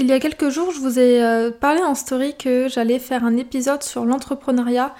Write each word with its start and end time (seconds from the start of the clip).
Il 0.00 0.06
y 0.06 0.12
a 0.12 0.20
quelques 0.20 0.48
jours, 0.48 0.70
je 0.70 0.78
vous 0.78 1.00
ai 1.00 1.20
euh, 1.24 1.50
parlé 1.50 1.82
en 1.82 1.96
story 1.96 2.36
que 2.38 2.68
j'allais 2.68 3.00
faire 3.00 3.24
un 3.24 3.36
épisode 3.36 3.82
sur 3.82 4.04
l'entrepreneuriat, 4.04 4.94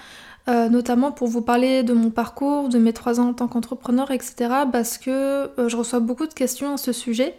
euh, 0.49 0.67
notamment 0.67 1.13
pour 1.13 1.29
vous 1.29 1.41
parler 1.41 1.83
de 1.83 1.93
mon 1.93 2.09
parcours, 2.09 2.67
de 2.67 2.77
mes 2.79 2.91
trois 2.91 3.21
ans 3.21 3.29
en 3.29 3.33
tant 3.33 3.47
qu'entrepreneur, 3.47 4.11
etc. 4.11 4.35
Parce 4.69 4.97
que 4.97 5.09
euh, 5.09 5.69
je 5.69 5.77
reçois 5.77 6.01
beaucoup 6.01 6.27
de 6.27 6.33
questions 6.33 6.73
à 6.73 6.77
ce 6.77 6.91
sujet. 6.91 7.33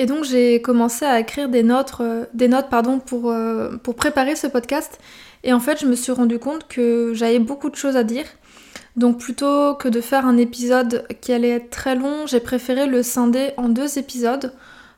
Et 0.00 0.06
donc 0.06 0.24
j'ai 0.24 0.60
commencé 0.62 1.04
à 1.04 1.20
écrire 1.20 1.48
des 1.48 1.62
notes, 1.62 2.02
des 2.34 2.48
notes 2.48 2.66
pour, 3.06 3.32
pour 3.84 3.94
préparer 3.94 4.34
ce 4.34 4.48
podcast. 4.48 4.98
Et 5.44 5.52
en 5.52 5.60
fait, 5.60 5.80
je 5.80 5.86
me 5.86 5.94
suis 5.94 6.10
rendu 6.10 6.40
compte 6.40 6.66
que 6.66 7.12
j'avais 7.14 7.38
beaucoup 7.38 7.70
de 7.70 7.76
choses 7.76 7.96
à 7.96 8.02
dire. 8.02 8.24
Donc 8.96 9.18
plutôt 9.18 9.74
que 9.74 9.88
de 9.88 10.00
faire 10.00 10.26
un 10.26 10.38
épisode 10.38 11.06
qui 11.20 11.32
allait 11.32 11.50
être 11.50 11.70
très 11.70 11.94
long, 11.94 12.26
j'ai 12.26 12.40
préféré 12.40 12.86
le 12.86 13.04
scinder 13.04 13.50
en 13.58 13.68
deux 13.68 13.96
épisodes. 13.96 14.52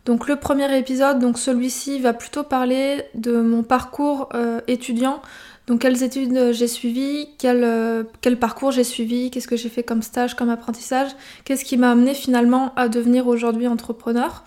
Donc 0.04 0.26
le 0.26 0.36
premier 0.36 0.76
épisode, 0.76 1.20
donc 1.20 1.38
celui-ci 1.38 2.00
va 2.00 2.12
plutôt 2.12 2.42
parler 2.42 3.04
de 3.14 3.40
mon 3.40 3.62
parcours 3.62 4.28
euh, 4.34 4.60
étudiant. 4.66 5.22
Donc 5.68 5.82
quelles 5.82 6.02
études 6.02 6.52
j'ai 6.52 6.66
suivies, 6.66 7.28
quel, 7.38 7.62
euh, 7.62 8.02
quel 8.20 8.36
parcours 8.36 8.72
j'ai 8.72 8.82
suivi, 8.82 9.30
qu'est-ce 9.30 9.46
que 9.46 9.56
j'ai 9.56 9.68
fait 9.68 9.84
comme 9.84 10.02
stage, 10.02 10.34
comme 10.34 10.50
apprentissage, 10.50 11.10
qu'est-ce 11.44 11.64
qui 11.64 11.76
m'a 11.76 11.92
amené 11.92 12.14
finalement 12.14 12.72
à 12.74 12.88
devenir 12.88 13.28
aujourd'hui 13.28 13.68
entrepreneur. 13.68 14.42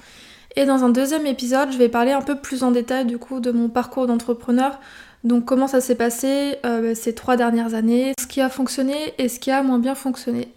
Et 0.57 0.65
dans 0.65 0.83
un 0.83 0.89
deuxième 0.89 1.25
épisode, 1.25 1.71
je 1.71 1.77
vais 1.77 1.89
parler 1.89 2.11
un 2.11 2.21
peu 2.21 2.35
plus 2.35 2.63
en 2.63 2.71
détail 2.71 3.05
du 3.05 3.17
coup 3.17 3.39
de 3.39 3.51
mon 3.51 3.69
parcours 3.69 4.07
d'entrepreneur. 4.07 4.79
Donc 5.23 5.45
comment 5.45 5.67
ça 5.67 5.79
s'est 5.79 5.95
passé 5.95 6.57
euh, 6.65 6.93
ces 6.95 7.15
trois 7.15 7.37
dernières 7.37 7.73
années, 7.75 8.13
ce 8.19 8.27
qui 8.27 8.41
a 8.41 8.49
fonctionné 8.49 9.13
et 9.17 9.29
ce 9.29 9.39
qui 9.39 9.51
a 9.51 9.63
moins 9.63 9.79
bien 9.79 9.95
fonctionné. 9.95 10.49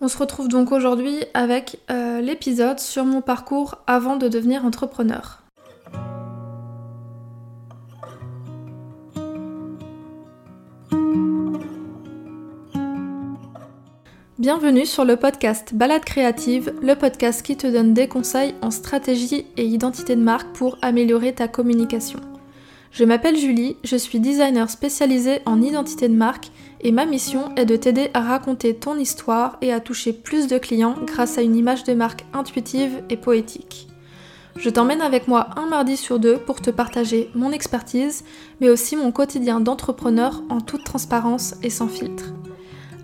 On 0.00 0.08
se 0.08 0.18
retrouve 0.18 0.48
donc 0.48 0.70
aujourd'hui 0.70 1.16
avec 1.32 1.78
euh, 2.14 2.20
l'épisode 2.20 2.78
sur 2.78 3.04
mon 3.04 3.20
parcours 3.20 3.76
avant 3.86 4.16
de 4.16 4.28
devenir 4.28 4.64
entrepreneur. 4.64 5.42
Bienvenue 14.38 14.84
sur 14.84 15.04
le 15.04 15.16
podcast 15.16 15.74
Balade 15.74 16.04
créative, 16.04 16.74
le 16.82 16.94
podcast 16.94 17.42
qui 17.42 17.56
te 17.56 17.66
donne 17.66 17.94
des 17.94 18.08
conseils 18.08 18.54
en 18.60 18.70
stratégie 18.70 19.46
et 19.56 19.64
identité 19.64 20.16
de 20.16 20.20
marque 20.20 20.54
pour 20.54 20.76
améliorer 20.82 21.34
ta 21.34 21.48
communication. 21.48 22.20
Je 22.94 23.02
m'appelle 23.02 23.36
Julie, 23.36 23.76
je 23.82 23.96
suis 23.96 24.20
designer 24.20 24.70
spécialisée 24.70 25.40
en 25.46 25.60
identité 25.60 26.08
de 26.08 26.14
marque 26.14 26.52
et 26.80 26.92
ma 26.92 27.06
mission 27.06 27.52
est 27.56 27.64
de 27.64 27.74
t'aider 27.74 28.08
à 28.14 28.20
raconter 28.20 28.72
ton 28.72 28.96
histoire 28.96 29.58
et 29.62 29.72
à 29.72 29.80
toucher 29.80 30.12
plus 30.12 30.46
de 30.46 30.58
clients 30.58 30.94
grâce 31.04 31.36
à 31.36 31.42
une 31.42 31.56
image 31.56 31.82
de 31.82 31.92
marque 31.92 32.24
intuitive 32.32 33.02
et 33.10 33.16
poétique. 33.16 33.88
Je 34.54 34.70
t'emmène 34.70 35.00
avec 35.00 35.26
moi 35.26 35.48
un 35.56 35.66
mardi 35.66 35.96
sur 35.96 36.20
deux 36.20 36.36
pour 36.36 36.62
te 36.62 36.70
partager 36.70 37.30
mon 37.34 37.50
expertise, 37.50 38.22
mais 38.60 38.68
aussi 38.68 38.94
mon 38.94 39.10
quotidien 39.10 39.58
d'entrepreneur 39.58 40.44
en 40.48 40.60
toute 40.60 40.84
transparence 40.84 41.56
et 41.64 41.70
sans 41.70 41.88
filtre. 41.88 42.32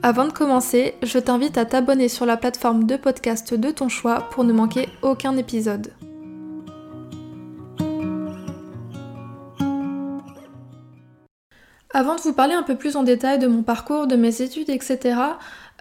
Avant 0.05 0.25
de 0.25 0.33
commencer, 0.33 0.95
je 1.03 1.19
t'invite 1.19 1.59
à 1.59 1.65
t'abonner 1.65 2.07
sur 2.07 2.27
la 2.27 2.37
plateforme 2.37 2.85
de 2.85 2.95
podcast 2.95 3.55
de 3.55 3.71
ton 3.73 3.89
choix 3.89 4.29
pour 4.31 4.45
ne 4.45 4.53
manquer 4.53 4.89
aucun 5.03 5.37
épisode. 5.37 5.91
Avant 11.93 12.15
de 12.15 12.21
vous 12.21 12.33
parler 12.33 12.55
un 12.55 12.63
peu 12.63 12.77
plus 12.77 12.95
en 12.95 13.03
détail 13.03 13.41
de 13.41 13.49
mon 13.49 13.63
parcours, 13.63 14.07
de 14.07 14.15
mes 14.15 14.43
études, 14.43 14.71
etc., 14.71 15.17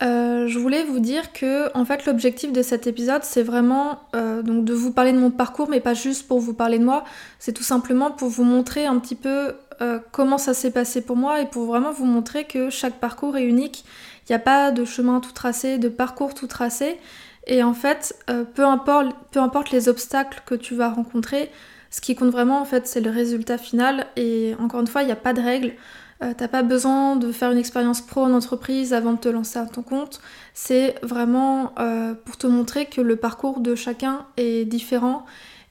euh, 0.01 0.47
je 0.47 0.57
voulais 0.57 0.83
vous 0.83 0.99
dire 0.99 1.33
que 1.33 1.75
en 1.77 1.83
fait 1.83 2.05
l'objectif 2.05 2.53
de 2.53 2.61
cet 2.61 2.87
épisode 2.87 3.23
c'est 3.23 3.43
vraiment 3.43 3.99
euh, 4.15 4.41
donc 4.41 4.63
de 4.63 4.73
vous 4.73 4.93
parler 4.93 5.11
de 5.11 5.17
mon 5.17 5.29
parcours 5.29 5.67
mais 5.69 5.81
pas 5.81 5.93
juste 5.93 6.25
pour 6.25 6.39
vous 6.39 6.53
parler 6.53 6.79
de 6.79 6.85
moi, 6.85 7.03
c'est 7.37 7.51
tout 7.51 7.63
simplement 7.63 8.09
pour 8.09 8.29
vous 8.29 8.45
montrer 8.45 8.85
un 8.85 8.97
petit 8.99 9.15
peu 9.15 9.55
euh, 9.81 9.99
comment 10.13 10.37
ça 10.37 10.53
s'est 10.53 10.71
passé 10.71 11.01
pour 11.01 11.17
moi 11.17 11.41
et 11.41 11.47
pour 11.47 11.65
vraiment 11.65 11.91
vous 11.91 12.05
montrer 12.05 12.45
que 12.45 12.69
chaque 12.69 12.95
parcours 12.95 13.35
est 13.35 13.43
unique, 13.43 13.83
il 14.27 14.31
n'y 14.31 14.35
a 14.37 14.39
pas 14.39 14.71
de 14.71 14.85
chemin 14.85 15.19
tout 15.19 15.33
tracé, 15.33 15.77
de 15.77 15.89
parcours 15.89 16.33
tout 16.33 16.47
tracé 16.47 16.97
et 17.45 17.61
en 17.61 17.73
fait 17.73 18.15
peu, 18.55 18.63
importe, 18.63 19.15
peu 19.31 19.41
importe 19.41 19.71
les 19.71 19.89
obstacles 19.89 20.41
que 20.45 20.55
tu 20.55 20.75
vas 20.75 20.89
rencontrer, 20.89 21.51
ce 21.89 22.01
qui 22.01 22.15
compte 22.15 22.31
vraiment 22.31 22.61
en 22.61 22.65
fait 22.65 22.87
c'est 22.87 23.01
le 23.01 23.09
résultat 23.09 23.57
final 23.57 24.05
et 24.15 24.55
encore 24.59 24.81
une 24.81 24.87
fois 24.87 25.01
il 25.01 25.05
n'y 25.05 25.11
a 25.11 25.17
pas 25.17 25.33
de 25.33 25.41
règles. 25.41 25.73
Euh, 26.21 26.33
t'as 26.37 26.49
pas 26.49 26.63
besoin 26.63 27.15
de 27.15 27.31
faire 27.31 27.51
une 27.51 27.57
expérience 27.57 28.01
pro 28.01 28.21
en 28.21 28.33
entreprise 28.33 28.93
avant 28.93 29.13
de 29.13 29.19
te 29.19 29.29
lancer 29.29 29.57
à 29.57 29.65
ton 29.65 29.83
compte. 29.83 30.19
C'est 30.53 30.95
vraiment 31.01 31.71
euh, 31.79 32.13
pour 32.13 32.37
te 32.37 32.45
montrer 32.45 32.87
que 32.87 32.99
le 32.99 33.15
parcours 33.15 33.61
de 33.61 33.73
chacun 33.73 34.25
est 34.35 34.65
différent. 34.65 35.25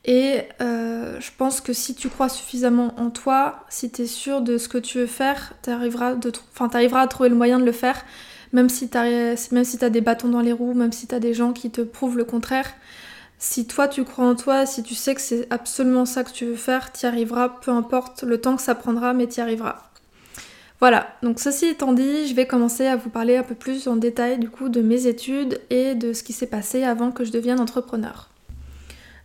Et 0.07 0.41
euh, 0.63 1.21
je 1.21 1.31
pense 1.37 1.61
que 1.61 1.75
si 1.75 1.95
tu 1.95 2.09
crois 2.09 2.31
suffisamment 2.31 2.95
en 2.99 3.11
toi, 3.11 3.67
si 3.69 3.91
tu 3.91 4.03
es 4.03 4.07
sûr 4.07 4.41
de 4.41 4.57
ce 4.57 4.69
que 4.69 4.79
tu 4.79 4.99
veux 4.99 5.07
faire, 5.07 5.53
tu 5.63 5.69
arriveras, 5.71 6.15
à 6.15 7.07
trouver 7.09 7.29
le 7.29 7.35
moyen 7.35 7.59
de 7.59 7.65
le 7.65 7.73
faire, 7.73 8.03
même 8.55 8.71
si 8.71 8.89
tu 8.89 8.97
as 8.97 9.91
des 9.91 10.01
bâtons 10.01 10.29
dans 10.29 10.41
les 10.41 10.53
roues, 10.53 10.73
même 10.73 10.93
si 10.93 11.07
tu 11.07 11.15
as 11.15 11.21
des 11.21 11.35
gens 11.35 11.53
qui 11.53 11.71
te 11.71 11.83
prouvent 11.83 12.17
le 12.17 12.25
contraire. 12.25 12.73
Si 13.39 13.67
toi 13.67 13.89
tu 13.89 14.05
crois 14.05 14.27
en 14.27 14.35
toi, 14.35 14.67
si 14.67 14.83
tu 14.83 14.95
sais 14.95 15.15
que 15.15 15.21
c'est 15.21 15.47
absolument 15.51 16.05
ça 16.05 16.25
que 16.25 16.33
tu 16.33 16.45
veux 16.45 16.57
faire, 16.57 16.93
tu 16.93 17.05
y 17.05 17.07
arriveras, 17.07 17.49
peu 17.49 17.71
importe 17.71 18.25
le 18.25 18.41
temps 18.41 18.57
que 18.57 18.63
ça 18.63 18.75
prendra, 18.75 19.15
mais 19.15 19.29
tu 19.29 19.39
y 19.39 19.41
arriveras. 19.41 19.83
Voilà, 20.81 21.09
donc 21.23 21.41
ceci 21.41 21.67
étant 21.67 21.93
dit, 21.93 22.29
je 22.29 22.35
vais 22.35 22.47
commencer 22.47 22.87
à 22.87 22.97
vous 22.97 23.11
parler 23.11 23.37
un 23.37 23.43
peu 23.43 23.57
plus 23.57 23.89
en 23.89 23.97
détail 23.97 24.39
du 24.39 24.49
coup 24.49 24.69
de 24.69 24.81
mes 24.81 25.07
études 25.07 25.61
et 25.71 25.97
de 25.97 26.13
ce 26.13 26.23
qui 26.23 26.33
s'est 26.33 26.47
passé 26.47 26.85
avant 26.85 27.11
que 27.11 27.25
je 27.25 27.33
devienne 27.33 27.59
entrepreneur. 27.59 28.29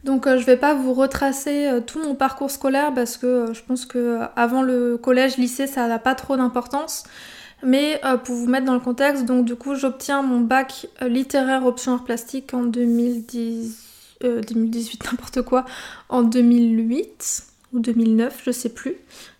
Donc 0.03 0.27
euh, 0.27 0.37
je 0.37 0.45
vais 0.45 0.57
pas 0.57 0.73
vous 0.73 0.93
retracer 0.93 1.67
euh, 1.67 1.79
tout 1.79 2.01
mon 2.01 2.15
parcours 2.15 2.51
scolaire 2.51 2.93
parce 2.93 3.17
que 3.17 3.25
euh, 3.25 3.53
je 3.53 3.61
pense 3.63 3.85
que 3.85 4.19
avant 4.35 4.61
le 4.61 4.97
collège, 4.97 5.37
lycée, 5.37 5.67
ça 5.67 5.87
n'a 5.87 5.99
pas 5.99 6.15
trop 6.15 6.35
d'importance. 6.35 7.03
Mais 7.65 8.01
pour 8.25 8.35
vous 8.35 8.47
mettre 8.47 8.65
dans 8.65 8.73
le 8.73 8.81
contexte, 8.81 9.23
donc 9.23 9.45
du 9.45 9.55
coup 9.55 9.73
j'obtiens 9.73 10.21
mon 10.21 10.41
bac 10.41 10.87
littéraire 11.01 11.65
option 11.65 11.93
art 11.93 12.03
plastique 12.03 12.53
en 12.53 12.63
2010, 12.63 13.92
2018, 14.23 15.05
n'importe 15.11 15.41
quoi, 15.41 15.65
en 16.09 16.23
2008 16.23 17.43
ou 17.73 17.79
2009, 17.79 18.41
je 18.45 18.51
sais 18.51 18.69
plus. 18.69 18.95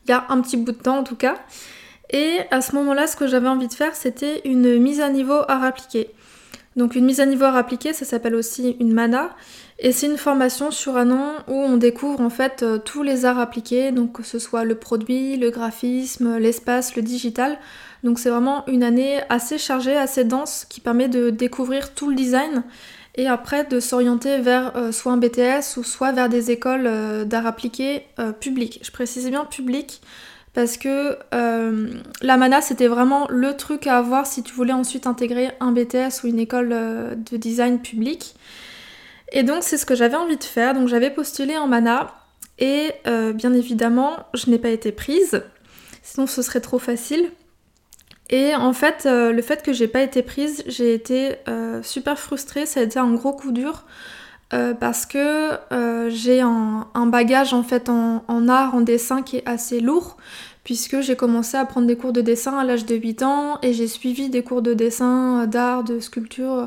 Il 0.06 0.12
y 0.12 0.14
a 0.14 0.26
un 0.30 0.42
petit 0.42 0.58
bout 0.58 0.72
de 0.72 0.78
temps 0.78 0.98
en 0.98 1.04
tout 1.04 1.16
cas. 1.16 1.36
Et 2.10 2.40
à 2.52 2.62
ce 2.62 2.76
moment-là, 2.76 3.08
ce 3.08 3.16
que 3.16 3.28
j'avais 3.28 3.48
envie 3.48 3.68
de 3.68 3.74
faire, 3.74 3.96
c'était 3.96 4.42
une 4.46 4.80
mise 4.80 5.02
à 5.02 5.10
niveau 5.10 5.42
art 5.48 5.64
appliqué. 5.64 6.10
Donc 6.76 6.96
une 6.96 7.06
mise 7.06 7.20
à 7.20 7.26
niveau 7.26 7.46
art 7.46 7.56
appliqué, 7.56 7.94
ça 7.94 8.06
s'appelle 8.06 8.36
aussi 8.36 8.76
une 8.80 8.94
mana. 8.94 9.36
Et 9.80 9.92
c'est 9.92 10.08
une 10.08 10.18
formation 10.18 10.72
sur 10.72 10.98
un 10.98 11.12
an 11.12 11.34
où 11.48 11.54
on 11.54 11.78
découvre 11.78 12.22
en 12.22 12.30
fait 12.30 12.64
euh, 12.64 12.78
tous 12.78 13.04
les 13.04 13.26
arts 13.26 13.40
appliqués, 13.40 13.92
donc 13.92 14.14
que 14.14 14.24
ce 14.24 14.40
soit 14.40 14.64
le 14.64 14.76
produit, 14.76 15.38
le 15.38 15.50
graphisme, 15.50 16.38
l'espace, 16.38 16.96
le 16.96 17.02
digital. 17.02 17.58
Donc 18.04 18.20
c'est 18.20 18.30
vraiment 18.30 18.66
une 18.68 18.84
année 18.84 19.20
assez 19.30 19.58
chargée, 19.58 19.96
assez 19.96 20.24
dense, 20.24 20.66
qui 20.70 20.80
permet 20.80 21.08
de 21.08 21.30
découvrir 21.30 21.94
tout 21.94 22.10
le 22.10 22.16
design 22.16 22.64
et 23.16 23.28
après 23.28 23.64
de 23.64 23.80
s'orienter 23.80 24.40
vers 24.40 24.76
euh, 24.76 24.92
soit 24.92 25.12
un 25.12 25.18
BTS 25.18 25.78
ou 25.78 25.84
soit 25.84 26.12
vers 26.12 26.30
des 26.30 26.52
écoles 26.52 26.88
euh, 26.88 27.26
d'art 27.26 27.46
appliqué 27.46 28.08
publiques. 28.40 28.80
Je 28.84 28.92
précise 28.92 29.30
bien 29.30 29.46
public 29.46 30.02
parce 30.54 30.78
que 30.78 31.18
euh, 31.34 31.94
la 32.22 32.38
mana 32.38 32.62
c'était 32.62 32.88
vraiment 32.88 33.28
le 33.30 33.58
truc 33.58 33.88
à 33.88 33.98
avoir 33.98 34.28
si 34.28 34.44
tu 34.44 34.54
voulais 34.54 34.74
ensuite 34.74 35.08
intégrer 35.08 35.52
un 35.60 35.72
BTS 35.72 36.24
ou 36.24 36.28
une 36.28 36.40
école 36.40 36.70
euh, 36.72 37.16
de 37.16 37.38
design 37.38 37.80
public. 37.82 38.36
Et 39.32 39.44
donc 39.44 39.64
c'est 39.64 39.78
ce 39.78 39.86
que 39.86 39.96
j'avais 39.96 40.16
envie 40.16 40.38
de 40.38 40.44
faire, 40.44 40.76
donc 40.76 40.88
j'avais 40.88 41.10
postulé 41.10 41.58
en 41.58 41.68
mana 41.68 42.14
et 42.60 42.92
euh, 43.08 43.34
bien 43.34 43.54
évidemment 43.54 44.16
je 44.36 44.52
n'ai 44.52 44.60
pas 44.60 44.70
été 44.70 44.92
prise, 44.92 45.42
sinon 46.04 46.28
ce 46.28 46.44
serait 46.44 46.62
trop 46.62 46.80
facile. 46.80 47.32
Et 48.34 48.56
en 48.56 48.74
fait 48.74 49.06
le 49.06 49.42
fait 49.44 49.62
que 49.62 49.74
j'ai 49.74 49.88
pas 49.88 50.02
été 50.02 50.24
prise, 50.24 50.64
j'ai 50.66 50.96
été 50.96 51.36
super 51.84 52.18
frustrée, 52.18 52.66
ça 52.66 52.80
a 52.80 52.84
été 52.84 52.98
un 52.98 53.14
gros 53.14 53.34
coup 53.34 53.52
dur. 53.52 53.86
parce 54.50 55.06
que 55.06 55.52
j'ai 56.10 56.42
un, 56.42 57.06
bagage 57.06 57.54
en 57.54 57.62
fait 57.62 57.90
en, 57.90 58.48
art, 58.50 58.74
en 58.74 58.82
dessin 58.82 59.22
qui 59.22 59.38
est 59.38 59.48
assez 59.48 59.80
lourd 59.80 60.18
puisque 60.64 61.02
j'ai 61.02 61.16
commencé 61.16 61.58
à 61.58 61.66
prendre 61.66 61.88
des 61.88 61.96
cours 61.96 62.14
de 62.14 62.22
dessin 62.22 62.58
à 62.58 62.64
l'âge 62.64 62.86
de 62.86 62.96
8 62.96 63.24
ans 63.24 63.60
et 63.62 63.74
j'ai 63.74 63.88
suivi 63.88 64.30
des 64.30 64.44
cours 64.44 64.62
de 64.62 64.74
dessin, 64.74 65.42
euh, 65.42 65.46
d'art, 65.46 65.84
de 65.84 66.00
sculpture 66.00 66.54
euh, 66.54 66.66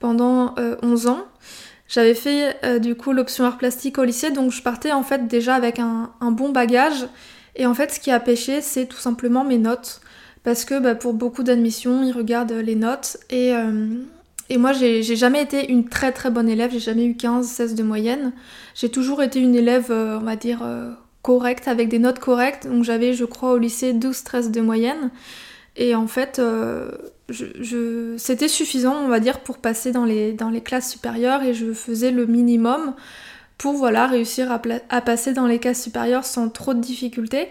pendant 0.00 0.54
11 0.82 1.06
euh, 1.06 1.10
ans. 1.10 1.24
J'avais 1.88 2.14
fait 2.14 2.80
du 2.80 2.96
coup 2.96 3.12
l'option 3.12 3.44
art 3.44 3.58
plastique 3.58 3.98
au 3.98 4.02
lycée, 4.02 4.32
donc 4.32 4.50
je 4.50 4.60
partais 4.60 4.90
en 4.90 5.04
fait 5.04 5.28
déjà 5.28 5.54
avec 5.54 5.78
un, 5.78 6.10
bon 6.20 6.48
bagage. 6.48 7.06
Et 7.54 7.64
en 7.64 7.74
fait, 7.74 7.92
ce 7.92 8.00
qui 8.00 8.10
a 8.10 8.18
pêché, 8.18 8.60
c'est 8.60 8.86
tout 8.86 8.96
simplement 8.96 9.44
mes 9.44 9.56
notes. 9.56 10.00
Parce 10.46 10.64
que 10.64 10.78
bah, 10.78 10.94
pour 10.94 11.12
beaucoup 11.12 11.42
d'admissions, 11.42 12.02
ils 12.02 12.12
regardent 12.12 12.52
les 12.52 12.76
notes. 12.76 13.18
Et, 13.30 13.52
et 14.48 14.58
moi, 14.58 14.72
j'ai 14.72 15.02
jamais 15.02 15.42
été 15.42 15.70
une 15.72 15.88
très 15.88 16.12
très 16.12 16.30
bonne 16.30 16.48
élève, 16.48 16.70
j'ai 16.70 16.78
jamais 16.78 17.04
eu 17.04 17.16
15, 17.16 17.46
16 17.46 17.74
de 17.74 17.82
moyenne. 17.82 18.32
J'ai 18.76 18.88
toujours 18.88 19.22
été 19.24 19.40
une 19.40 19.56
élève, 19.56 19.90
on 19.90 20.20
va 20.20 20.36
dire, 20.36 20.64
correcte, 21.22 21.66
avec 21.66 21.88
des 21.88 21.98
notes 21.98 22.20
correctes. 22.20 22.68
Donc 22.68 22.84
j'avais, 22.84 23.12
je 23.12 23.24
crois, 23.24 23.54
au 23.54 23.58
lycée 23.58 23.92
12-13 23.92 24.52
de 24.52 24.60
moyenne. 24.60 25.10
Et 25.76 25.94
en 25.94 26.06
fait, 26.06 26.38
euh, 26.38 26.90
c'était 28.16 28.48
suffisant, 28.48 28.94
on 28.94 29.08
va 29.08 29.20
dire, 29.20 29.40
pour 29.40 29.58
passer 29.58 29.92
dans 29.92 30.04
les, 30.04 30.32
dans 30.32 30.50
les 30.50 30.62
classes 30.62 30.90
supérieures 30.90 31.42
et 31.42 31.54
je 31.54 31.72
faisais 31.72 32.10
le 32.10 32.26
minimum 32.26 32.94
pour 33.58 33.74
voilà, 33.74 34.06
réussir 34.06 34.50
à, 34.52 35.00
passer 35.00 35.32
dans 35.32 35.46
les 35.46 35.58
classes 35.58 35.82
supérieures 35.82 36.24
sans 36.24 36.48
trop 36.48 36.74
de 36.74 36.80
difficultés. 36.80 37.48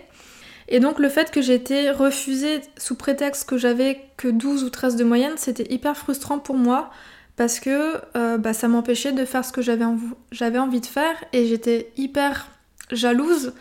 Et 0.67 0.79
donc 0.79 0.99
le 0.99 1.09
fait 1.09 1.31
que 1.31 1.41
j'ai 1.41 1.53
été 1.53 1.91
refusée 1.91 2.61
sous 2.77 2.95
prétexte 2.95 3.47
que 3.47 3.57
j'avais 3.57 4.01
que 4.17 4.27
12 4.27 4.63
ou 4.63 4.69
13 4.69 4.95
de 4.95 5.03
moyenne, 5.03 5.33
c'était 5.37 5.71
hyper 5.71 5.95
frustrant 5.95 6.39
pour 6.39 6.55
moi 6.55 6.89
parce 7.35 7.59
que 7.59 7.95
euh, 8.15 8.37
bah, 8.37 8.53
ça 8.53 8.67
m'empêchait 8.67 9.11
de 9.11 9.25
faire 9.25 9.45
ce 9.45 9.51
que 9.51 9.61
j'avais 9.61 9.85
envie 10.57 10.81
de 10.81 10.85
faire 10.85 11.15
et 11.33 11.45
j'étais 11.45 11.91
hyper 11.97 12.47
jalouse 12.91 13.53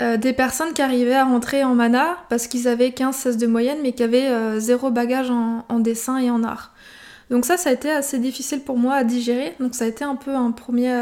euh, 0.00 0.16
des 0.16 0.32
personnes 0.32 0.72
qui 0.74 0.82
arrivaient 0.82 1.14
à 1.14 1.24
rentrer 1.24 1.64
en 1.64 1.74
mana 1.74 2.18
parce 2.28 2.46
qu'ils 2.46 2.68
avaient 2.68 2.90
15-16 2.90 3.38
de 3.38 3.46
moyenne 3.46 3.78
mais 3.82 3.92
qui 3.92 4.02
avaient 4.02 4.28
euh, 4.28 4.58
zéro 4.58 4.90
bagage 4.90 5.30
en, 5.30 5.78
dessin 5.78 6.18
et 6.18 6.30
en 6.30 6.42
art. 6.42 6.72
Donc 7.30 7.46
ça, 7.46 7.56
ça 7.56 7.70
a 7.70 7.72
été 7.72 7.90
assez 7.90 8.18
difficile 8.18 8.60
pour 8.60 8.76
moi 8.76 8.94
à 8.94 9.04
digérer. 9.04 9.54
Donc 9.58 9.74
ça 9.74 9.84
a 9.84 9.88
été 9.88 10.04
un 10.04 10.16
peu 10.16 10.34
un 10.34 10.50
premier, 10.50 10.92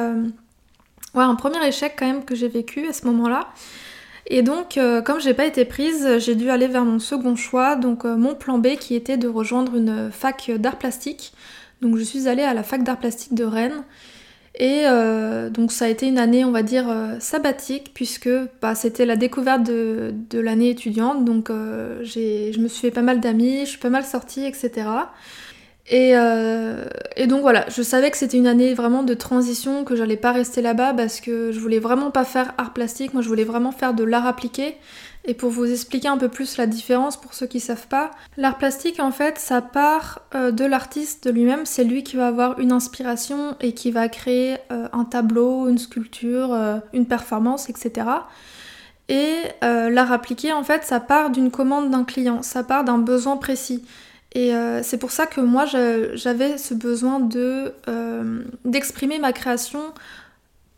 un 1.14 1.34
premier 1.34 1.66
échec 1.66 1.94
quand 1.98 2.06
même 2.06 2.24
que 2.24 2.36
j'ai 2.36 2.46
vécu 2.46 2.86
à 2.86 2.92
ce 2.92 3.04
moment-là. 3.06 3.48
Et 4.30 4.42
donc, 4.42 4.78
comme 5.04 5.20
j'ai 5.20 5.34
pas 5.34 5.44
été 5.44 5.64
prise, 5.64 6.18
j'ai 6.18 6.36
dû 6.36 6.50
aller 6.50 6.68
vers 6.68 6.84
mon 6.84 7.00
second 7.00 7.34
choix, 7.34 7.74
donc 7.74 8.04
mon 8.04 8.36
plan 8.36 8.58
B 8.58 8.76
qui 8.78 8.94
était 8.94 9.16
de 9.16 9.26
rejoindre 9.26 9.74
une 9.74 10.10
fac 10.12 10.50
d'art 10.56 10.78
plastique. 10.78 11.32
Donc 11.80 11.96
je 11.96 12.02
suis 12.02 12.28
allée 12.28 12.42
à 12.42 12.54
la 12.54 12.62
fac 12.62 12.82
d'art 12.82 12.98
plastique 12.98 13.34
de 13.34 13.44
Rennes. 13.44 13.82
Et 14.56 14.82
euh, 14.84 15.48
donc 15.48 15.72
ça 15.72 15.86
a 15.86 15.88
été 15.88 16.06
une 16.06 16.18
année, 16.18 16.44
on 16.44 16.50
va 16.50 16.62
dire, 16.62 16.88
euh, 16.88 17.16
sabbatique, 17.20 17.92
puisque 17.94 18.28
bah, 18.60 18.74
c'était 18.74 19.06
la 19.06 19.16
découverte 19.16 19.62
de, 19.62 20.12
l'année 20.32 20.70
étudiante. 20.70 21.24
Donc 21.24 21.50
euh, 21.50 22.04
je 22.04 22.58
me 22.58 22.68
suis 22.68 22.80
fait 22.80 22.90
pas 22.90 23.02
mal 23.02 23.20
d'amis, 23.20 23.60
je 23.60 23.70
suis 23.70 23.78
pas 23.78 23.90
mal 23.90 24.04
sortie, 24.04 24.44
etc. 24.44 24.86
Et, 25.92 26.12
et, 27.16 27.26
donc 27.26 27.40
voilà, 27.40 27.64
je 27.68 27.82
savais 27.82 28.12
que 28.12 28.16
c'était 28.16 28.36
une 28.36 28.46
année 28.46 28.74
vraiment 28.74 29.02
de 29.02 29.12
transition, 29.12 29.82
que 29.84 29.96
j'allais 29.96 30.16
pas 30.16 30.30
rester 30.30 30.62
là-bas 30.62 30.94
parce 30.94 31.20
que 31.20 31.50
je 31.50 31.58
voulais 31.58 31.80
vraiment 31.80 32.12
pas 32.12 32.24
faire 32.24 32.54
art 32.58 32.72
plastique, 32.72 33.12
moi 33.12 33.22
je 33.22 33.28
voulais 33.28 33.42
vraiment 33.42 33.72
faire 33.72 33.92
de 33.92 34.04
l'art 34.04 34.24
appliqué. 34.24 34.76
Et 35.26 35.34
pour 35.34 35.50
vous 35.50 35.70
expliquer 35.70 36.08
un 36.08 36.16
peu 36.16 36.28
plus 36.28 36.56
la 36.56 36.66
différence 36.66 37.18
pour 37.18 37.34
ceux 37.34 37.46
qui 37.46 37.60
savent 37.60 37.88
pas, 37.88 38.10
l'art 38.38 38.56
plastique 38.56 39.00
en 39.00 39.10
fait 39.10 39.38
ça 39.38 39.60
part 39.60 40.22
euh, 40.34 40.50
de 40.50 40.64
l'artiste 40.64 41.24
de 41.24 41.30
lui-même, 41.30 41.66
c'est 41.66 41.84
lui 41.84 42.02
qui 42.02 42.16
va 42.16 42.28
avoir 42.28 42.58
une 42.58 42.72
inspiration 42.72 43.54
et 43.60 43.74
qui 43.74 43.90
va 43.90 44.08
créer 44.08 44.56
euh, 44.72 44.88
un 44.92 45.04
tableau, 45.04 45.68
une 45.68 45.76
sculpture, 45.76 46.54
euh, 46.54 46.78
une 46.94 47.04
performance, 47.04 47.68
etc. 47.68 48.06
Et 49.08 49.34
l'art 49.60 50.12
appliqué 50.12 50.52
en 50.52 50.62
fait 50.62 50.84
ça 50.84 51.00
part 51.00 51.30
d'une 51.30 51.50
commande 51.50 51.90
d'un 51.90 52.04
client, 52.04 52.42
ça 52.42 52.62
part 52.62 52.84
d'un 52.84 52.98
besoin 52.98 53.36
précis. 53.36 53.84
Et 54.32 54.52
c'est 54.82 54.98
pour 54.98 55.10
ça 55.10 55.26
que 55.26 55.40
moi 55.40 55.64
j'avais 55.66 56.56
ce 56.56 56.72
besoin 56.72 57.18
de 57.18 57.74
d'exprimer 58.64 59.18
ma 59.18 59.32
création 59.32 59.80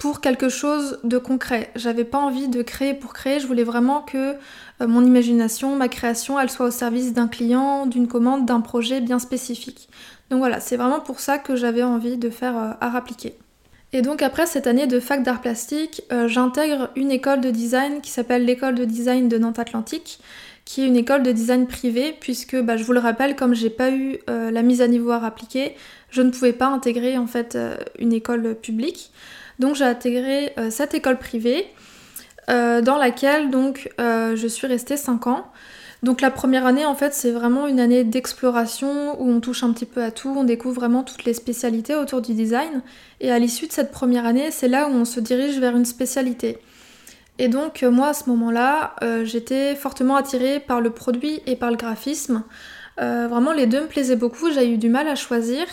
pour 0.02 0.20
quelque 0.20 0.48
chose 0.48 0.98
de 1.04 1.16
concret. 1.16 1.70
J'avais 1.76 2.02
pas 2.02 2.18
envie 2.18 2.48
de 2.48 2.62
créer 2.62 2.92
pour 2.92 3.12
créer, 3.12 3.38
je 3.38 3.46
voulais 3.46 3.62
vraiment 3.62 4.00
que 4.00 4.32
euh, 4.80 4.88
mon 4.88 5.06
imagination, 5.06 5.76
ma 5.76 5.86
création, 5.86 6.40
elle 6.40 6.50
soit 6.50 6.66
au 6.66 6.70
service 6.72 7.12
d'un 7.12 7.28
client, 7.28 7.86
d'une 7.86 8.08
commande, 8.08 8.44
d'un 8.44 8.60
projet 8.60 9.00
bien 9.00 9.20
spécifique. 9.20 9.88
Donc 10.28 10.40
voilà, 10.40 10.58
c'est 10.58 10.76
vraiment 10.76 10.98
pour 10.98 11.20
ça 11.20 11.38
que 11.38 11.54
j'avais 11.54 11.84
envie 11.84 12.16
de 12.16 12.30
faire 12.30 12.58
euh, 12.58 12.70
art 12.80 12.96
appliqué. 12.96 13.38
Et 13.92 14.02
donc 14.02 14.22
après 14.22 14.46
cette 14.46 14.66
année 14.66 14.88
de 14.88 14.98
fac 14.98 15.22
d'art 15.22 15.40
plastique, 15.40 16.02
euh, 16.10 16.26
j'intègre 16.26 16.90
une 16.96 17.12
école 17.12 17.40
de 17.40 17.52
design 17.52 18.00
qui 18.00 18.10
s'appelle 18.10 18.44
l'école 18.44 18.74
de 18.74 18.84
design 18.84 19.28
de 19.28 19.38
Nantes 19.38 19.60
Atlantique, 19.60 20.18
qui 20.64 20.82
est 20.82 20.86
une 20.86 20.96
école 20.96 21.22
de 21.22 21.32
design 21.32 21.66
privée, 21.66 22.14
puisque 22.18 22.56
bah, 22.56 22.76
je 22.76 22.84
vous 22.84 22.92
le 22.92 23.00
rappelle, 23.00 23.36
comme 23.36 23.54
j'ai 23.54 23.70
pas 23.70 23.90
eu 23.90 24.18
la 24.28 24.62
mise 24.62 24.80
à 24.80 24.88
niveau 24.88 25.10
art 25.10 25.24
appliqué, 25.24 25.74
je 26.10 26.22
ne 26.22 26.30
pouvais 26.30 26.52
pas 26.52 26.66
intégrer 26.66 27.18
en 27.18 27.26
fait 27.26 27.58
une 27.98 28.12
école 28.12 28.54
publique. 28.54 29.10
Donc 29.58 29.76
j'ai 29.76 29.84
intégré 29.84 30.52
euh, 30.58 30.70
cette 30.70 30.94
école 30.94 31.18
privée 31.18 31.66
euh, 32.50 32.80
dans 32.80 32.98
laquelle 32.98 33.50
donc 33.50 33.90
euh, 34.00 34.34
je 34.36 34.46
suis 34.46 34.66
restée 34.66 34.96
5 34.96 35.26
ans. 35.26 35.46
Donc 36.02 36.20
la 36.20 36.32
première 36.32 36.66
année 36.66 36.84
en 36.84 36.96
fait 36.96 37.14
c'est 37.14 37.30
vraiment 37.30 37.68
une 37.68 37.78
année 37.78 38.02
d'exploration 38.02 39.20
où 39.22 39.30
on 39.30 39.40
touche 39.40 39.62
un 39.62 39.72
petit 39.72 39.86
peu 39.86 40.02
à 40.02 40.10
tout, 40.10 40.34
on 40.36 40.42
découvre 40.42 40.74
vraiment 40.74 41.04
toutes 41.04 41.24
les 41.24 41.32
spécialités 41.32 41.94
autour 41.94 42.22
du 42.22 42.34
design 42.34 42.82
et 43.20 43.30
à 43.30 43.38
l'issue 43.38 43.68
de 43.68 43.72
cette 43.72 43.92
première 43.92 44.26
année 44.26 44.50
c'est 44.50 44.66
là 44.66 44.88
où 44.88 44.90
on 44.90 45.04
se 45.04 45.20
dirige 45.20 45.60
vers 45.60 45.76
une 45.76 45.84
spécialité. 45.84 46.58
Et 47.38 47.48
donc 47.48 47.82
moi 47.82 48.08
à 48.08 48.14
ce 48.14 48.28
moment-là 48.30 48.94
j'étais 49.24 49.74
fortement 49.74 50.16
attirée 50.16 50.60
par 50.60 50.80
le 50.80 50.90
produit 50.90 51.40
et 51.46 51.56
par 51.56 51.70
le 51.70 51.76
graphisme. 51.76 52.44
vraiment 52.98 53.52
les 53.52 53.66
deux 53.66 53.82
me 53.82 53.86
plaisaient 53.86 54.16
beaucoup, 54.16 54.52
j'ai 54.52 54.70
eu 54.70 54.76
du 54.76 54.88
mal 54.88 55.08
à 55.08 55.14
choisir. 55.14 55.66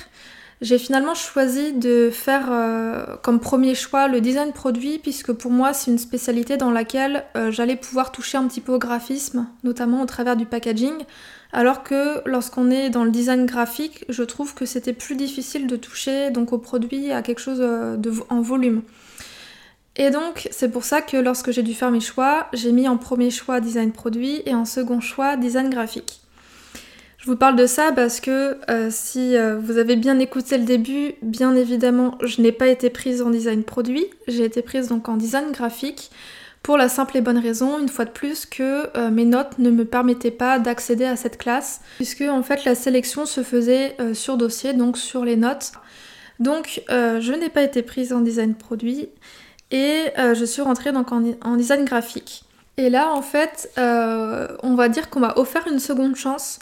J'ai 0.61 0.77
finalement 0.77 1.15
choisi 1.15 1.71
de 1.71 2.09
faire 2.11 2.49
euh, 2.51 3.15
comme 3.23 3.39
premier 3.39 3.75
choix 3.75 4.09
le 4.09 4.19
design 4.19 4.51
produit 4.51 4.99
puisque 4.99 5.31
pour 5.31 5.51
moi 5.51 5.71
c'est 5.71 5.89
une 5.89 5.97
spécialité 5.97 6.57
dans 6.57 6.69
laquelle 6.69 7.23
euh, 7.37 7.49
j'allais 7.49 7.77
pouvoir 7.77 8.11
toucher 8.11 8.37
un 8.37 8.45
petit 8.45 8.59
peu 8.59 8.73
au 8.73 8.77
graphisme, 8.77 9.47
notamment 9.63 10.01
au 10.01 10.05
travers 10.05 10.35
du 10.35 10.45
packaging, 10.45 10.95
alors 11.53 11.83
que 11.83 12.27
lorsqu'on 12.27 12.71
est 12.71 12.89
dans 12.89 13.05
le 13.05 13.11
design 13.11 13.45
graphique, 13.45 14.03
je 14.09 14.21
trouve 14.21 14.53
que 14.53 14.65
c'était 14.65 14.91
plus 14.91 15.15
difficile 15.15 15.65
de 15.65 15.77
toucher 15.77 16.29
donc 16.29 16.51
au 16.51 16.57
produit 16.57 17.13
à 17.13 17.21
quelque 17.21 17.39
chose 17.39 17.61
euh, 17.61 17.95
en 18.27 18.41
volume. 18.41 18.81
Et 19.99 20.11
donc 20.11 20.47
c'est 20.49 20.71
pour 20.71 20.85
ça 20.85 21.01
que 21.01 21.17
lorsque 21.17 21.51
j'ai 21.51 21.61
dû 21.61 21.73
faire 21.73 21.91
mes 21.91 21.99
choix, 21.99 22.47
j'ai 22.53 22.71
mis 22.71 22.87
en 22.87 22.97
premier 22.97 23.29
choix 23.29 23.59
design 23.59 23.91
produit 23.91 24.41
et 24.45 24.55
en 24.55 24.63
second 24.63 25.01
choix 25.01 25.35
design 25.35 25.69
graphique. 25.69 26.21
Je 27.17 27.25
vous 27.25 27.35
parle 27.35 27.57
de 27.57 27.67
ça 27.67 27.91
parce 27.91 28.21
que 28.21 28.57
euh, 28.71 28.87
si 28.89 29.35
euh, 29.35 29.59
vous 29.59 29.77
avez 29.77 29.97
bien 29.97 30.17
écouté 30.19 30.57
le 30.57 30.63
début, 30.63 31.15
bien 31.21 31.53
évidemment, 31.53 32.17
je 32.23 32.41
n'ai 32.41 32.53
pas 32.53 32.69
été 32.69 32.89
prise 32.89 33.21
en 33.21 33.29
design 33.29 33.63
produit, 33.63 34.05
j'ai 34.29 34.45
été 34.45 34.61
prise 34.61 34.87
donc 34.87 35.09
en 35.09 35.17
design 35.17 35.51
graphique 35.51 36.11
pour 36.63 36.77
la 36.77 36.87
simple 36.87 37.17
et 37.17 37.21
bonne 37.21 37.37
raison, 37.37 37.77
une 37.77 37.89
fois 37.89 38.05
de 38.05 38.09
plus, 38.09 38.45
que 38.45 38.87
euh, 38.97 39.09
mes 39.11 39.25
notes 39.25 39.59
ne 39.59 39.69
me 39.69 39.83
permettaient 39.83 40.31
pas 40.31 40.59
d'accéder 40.59 41.03
à 41.03 41.17
cette 41.17 41.37
classe, 41.37 41.81
puisque 41.97 42.21
en 42.21 42.41
fait 42.41 42.63
la 42.63 42.75
sélection 42.75 43.25
se 43.25 43.43
faisait 43.43 43.97
sur 44.13 44.37
dossier, 44.37 44.71
donc 44.71 44.97
sur 44.97 45.25
les 45.25 45.35
notes. 45.35 45.73
Donc 46.39 46.83
je 46.89 47.33
n'ai 47.33 47.49
pas 47.49 47.63
été 47.63 47.81
prise 47.81 48.13
en 48.13 48.21
design 48.21 48.55
produit 48.55 49.09
et 49.71 50.05
je 50.17 50.45
suis 50.45 50.61
rentrée 50.61 50.91
en 50.91 51.55
design 51.55 51.85
graphique. 51.85 52.43
Et 52.77 52.89
là 52.89 53.11
en 53.13 53.21
fait, 53.21 53.71
on 53.77 54.75
va 54.75 54.89
dire 54.89 55.09
qu'on 55.09 55.19
m'a 55.19 55.33
offert 55.35 55.67
une 55.67 55.79
seconde 55.79 56.15
chance 56.15 56.59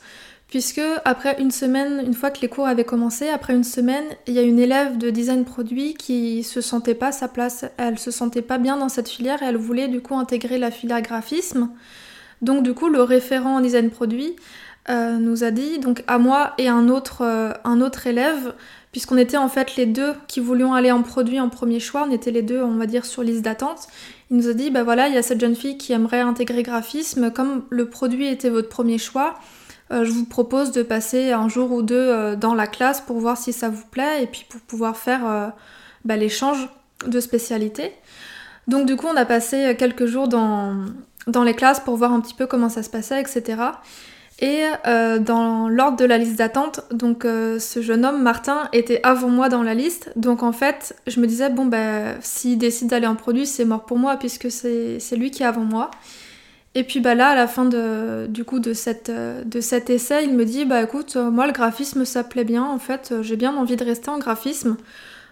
puisque 0.48 0.82
après 1.04 1.36
une 1.40 1.52
semaine, 1.52 2.02
une 2.06 2.14
fois 2.14 2.32
que 2.32 2.40
les 2.42 2.48
cours 2.48 2.68
avaient 2.68 2.86
commencé, 2.86 3.28
après 3.30 3.54
une 3.54 3.66
semaine, 3.66 4.06
il 4.28 4.34
y 4.34 4.40
a 4.40 4.44
une 4.44 4.60
élève 4.60 4.98
de 4.98 5.10
design 5.10 5.44
produit 5.44 5.94
qui 5.94 6.44
se 6.44 6.62
sentait 6.62 6.96
pas 6.96 7.12
sa 7.12 7.28
place, 7.28 7.66
elle 7.78 8.00
se 8.00 8.12
sentait 8.12 8.42
pas 8.42 8.58
bien 8.58 8.78
dans 8.78 8.90
cette 8.90 9.10
filière 9.10 9.44
et 9.44 9.48
elle 9.48 9.58
voulait 9.58 9.90
du 9.90 10.02
coup 10.02 10.16
intégrer 10.16 10.58
la 10.58 10.72
filière 10.72 11.02
graphisme. 11.02 11.70
Donc 12.42 12.64
du 12.64 12.74
coup, 12.74 12.88
le 12.88 13.02
référent 13.02 13.58
en 13.58 13.62
design 13.62 13.90
produit 13.90 14.36
euh, 14.90 15.18
nous 15.18 15.44
a 15.44 15.52
dit, 15.52 15.80
donc 15.80 16.04
à 16.08 16.18
moi 16.18 16.54
et 16.58 16.70
un 16.70 16.88
autre, 16.88 17.24
euh, 17.24 17.52
un 17.66 17.82
autre 17.82 18.08
élève, 18.08 18.54
puisqu'on 18.98 19.18
était 19.18 19.38
en 19.38 19.48
fait 19.48 19.76
les 19.76 19.86
deux 19.86 20.16
qui 20.28 20.40
voulions 20.40 20.74
aller 20.74 20.92
en 20.92 21.04
produit 21.04 21.40
en 21.40 21.50
premier 21.50 21.80
choix, 21.80 22.08
on 22.10 22.12
était 22.12 22.32
les 22.32 22.42
deux, 22.42 22.64
on 22.64 22.78
va 22.78 22.88
dire, 22.88 23.06
sur 23.06 23.22
liste 23.22 23.44
d'attente. 23.44 23.82
Il 24.32 24.38
nous 24.38 24.48
a 24.48 24.56
dit, 24.56 24.72
bah 24.72 24.82
voilà, 24.82 25.08
il 25.08 25.14
y 25.14 25.18
a 25.20 25.22
cette 25.22 25.40
jeune 25.40 25.56
fille 25.56 25.78
qui 25.78 25.94
aimerait 25.94 26.22
intégrer 26.22 26.64
graphisme, 26.64 27.30
comme 27.30 27.62
le 27.70 27.88
produit 27.92 28.26
était 28.26 28.50
votre 28.50 28.70
premier 28.70 28.98
choix, 28.98 29.36
euh, 29.92 30.04
je 30.04 30.10
vous 30.10 30.26
propose 30.26 30.72
de 30.72 30.82
passer 30.82 31.32
un 31.32 31.48
jour 31.48 31.74
ou 31.74 31.84
deux 31.84 31.96
euh, 31.96 32.36
dans 32.36 32.56
la 32.56 32.66
classe 32.66 33.00
pour 33.00 33.20
voir 33.20 33.38
si 33.38 33.54
ça 33.54 33.70
vous 33.70 33.86
plaît 33.86 34.24
et 34.24 34.26
puis 34.26 34.48
pour 34.50 34.62
pouvoir 34.62 34.98
faire 34.98 35.28
euh, 35.28 35.50
bah, 36.04 36.18
l'échange 36.18 36.68
de 37.06 37.20
spécialités. 37.20 37.94
Donc 38.68 38.88
du 38.88 38.96
coup 38.96 39.06
on 39.06 39.16
a 39.16 39.26
passé 39.26 39.76
quelques 39.78 40.08
jours 40.08 40.28
dans, 40.28 40.76
dans 41.28 41.44
les 41.44 41.54
classes 41.54 41.82
pour 41.82 41.98
voir 41.98 42.14
un 42.14 42.20
petit 42.20 42.34
peu 42.34 42.48
comment 42.48 42.70
ça 42.70 42.82
se 42.82 42.90
passait, 42.90 43.22
etc. 43.22 43.58
Et 44.40 44.62
dans 44.86 45.68
l'ordre 45.68 45.98
de 45.98 46.06
la 46.06 46.20
liste 46.20 46.36
d'attente, 46.36 46.82
donc 46.92 47.24
ce 47.24 47.82
jeune 47.82 48.06
homme, 48.06 48.22
Martin, 48.22 48.70
était 48.72 49.00
avant 49.02 49.30
moi 49.30 49.50
dans 49.50 49.64
la 49.64 49.74
liste. 49.74 50.12
Donc 50.16 50.44
en 50.44 50.52
fait, 50.52 50.96
je 51.08 51.20
me 51.20 51.26
disais, 51.26 51.50
bon, 51.50 51.66
bah, 51.66 52.20
s'il 52.22 52.60
décide 52.60 52.90
d'aller 52.90 53.08
en 53.08 53.16
produit, 53.16 53.48
c'est 53.48 53.66
mort 53.66 53.86
pour 53.86 53.98
moi, 53.98 54.18
puisque 54.18 54.52
c'est 54.52 55.16
lui 55.16 55.32
qui 55.32 55.42
est 55.42 55.48
avant 55.48 55.64
moi. 55.64 55.90
Et 56.78 56.84
puis 56.84 57.00
bah 57.00 57.16
là, 57.16 57.30
à 57.30 57.36
la 57.36 57.48
fin 57.48 57.66
de, 57.66 58.28
du 58.28 58.44
coup 58.44 58.60
de, 58.60 58.72
cette, 58.74 59.10
de 59.10 59.62
cet 59.62 59.90
essai, 59.90 60.24
il 60.24 60.36
me 60.36 60.46
dit 60.46 60.64
bah 60.64 60.84
écoute, 60.84 61.16
euh, 61.16 61.32
moi 61.32 61.48
le 61.48 61.52
graphisme 61.52 62.06
ça 62.06 62.24
plaît 62.24 62.44
bien, 62.44 62.64
en 62.64 62.78
fait, 62.78 63.10
euh, 63.12 63.24
j'ai 63.24 63.36
bien 63.36 63.56
envie 63.56 63.78
de 63.78 63.84
rester 63.84 64.12
en 64.12 64.20
graphisme. 64.20 64.78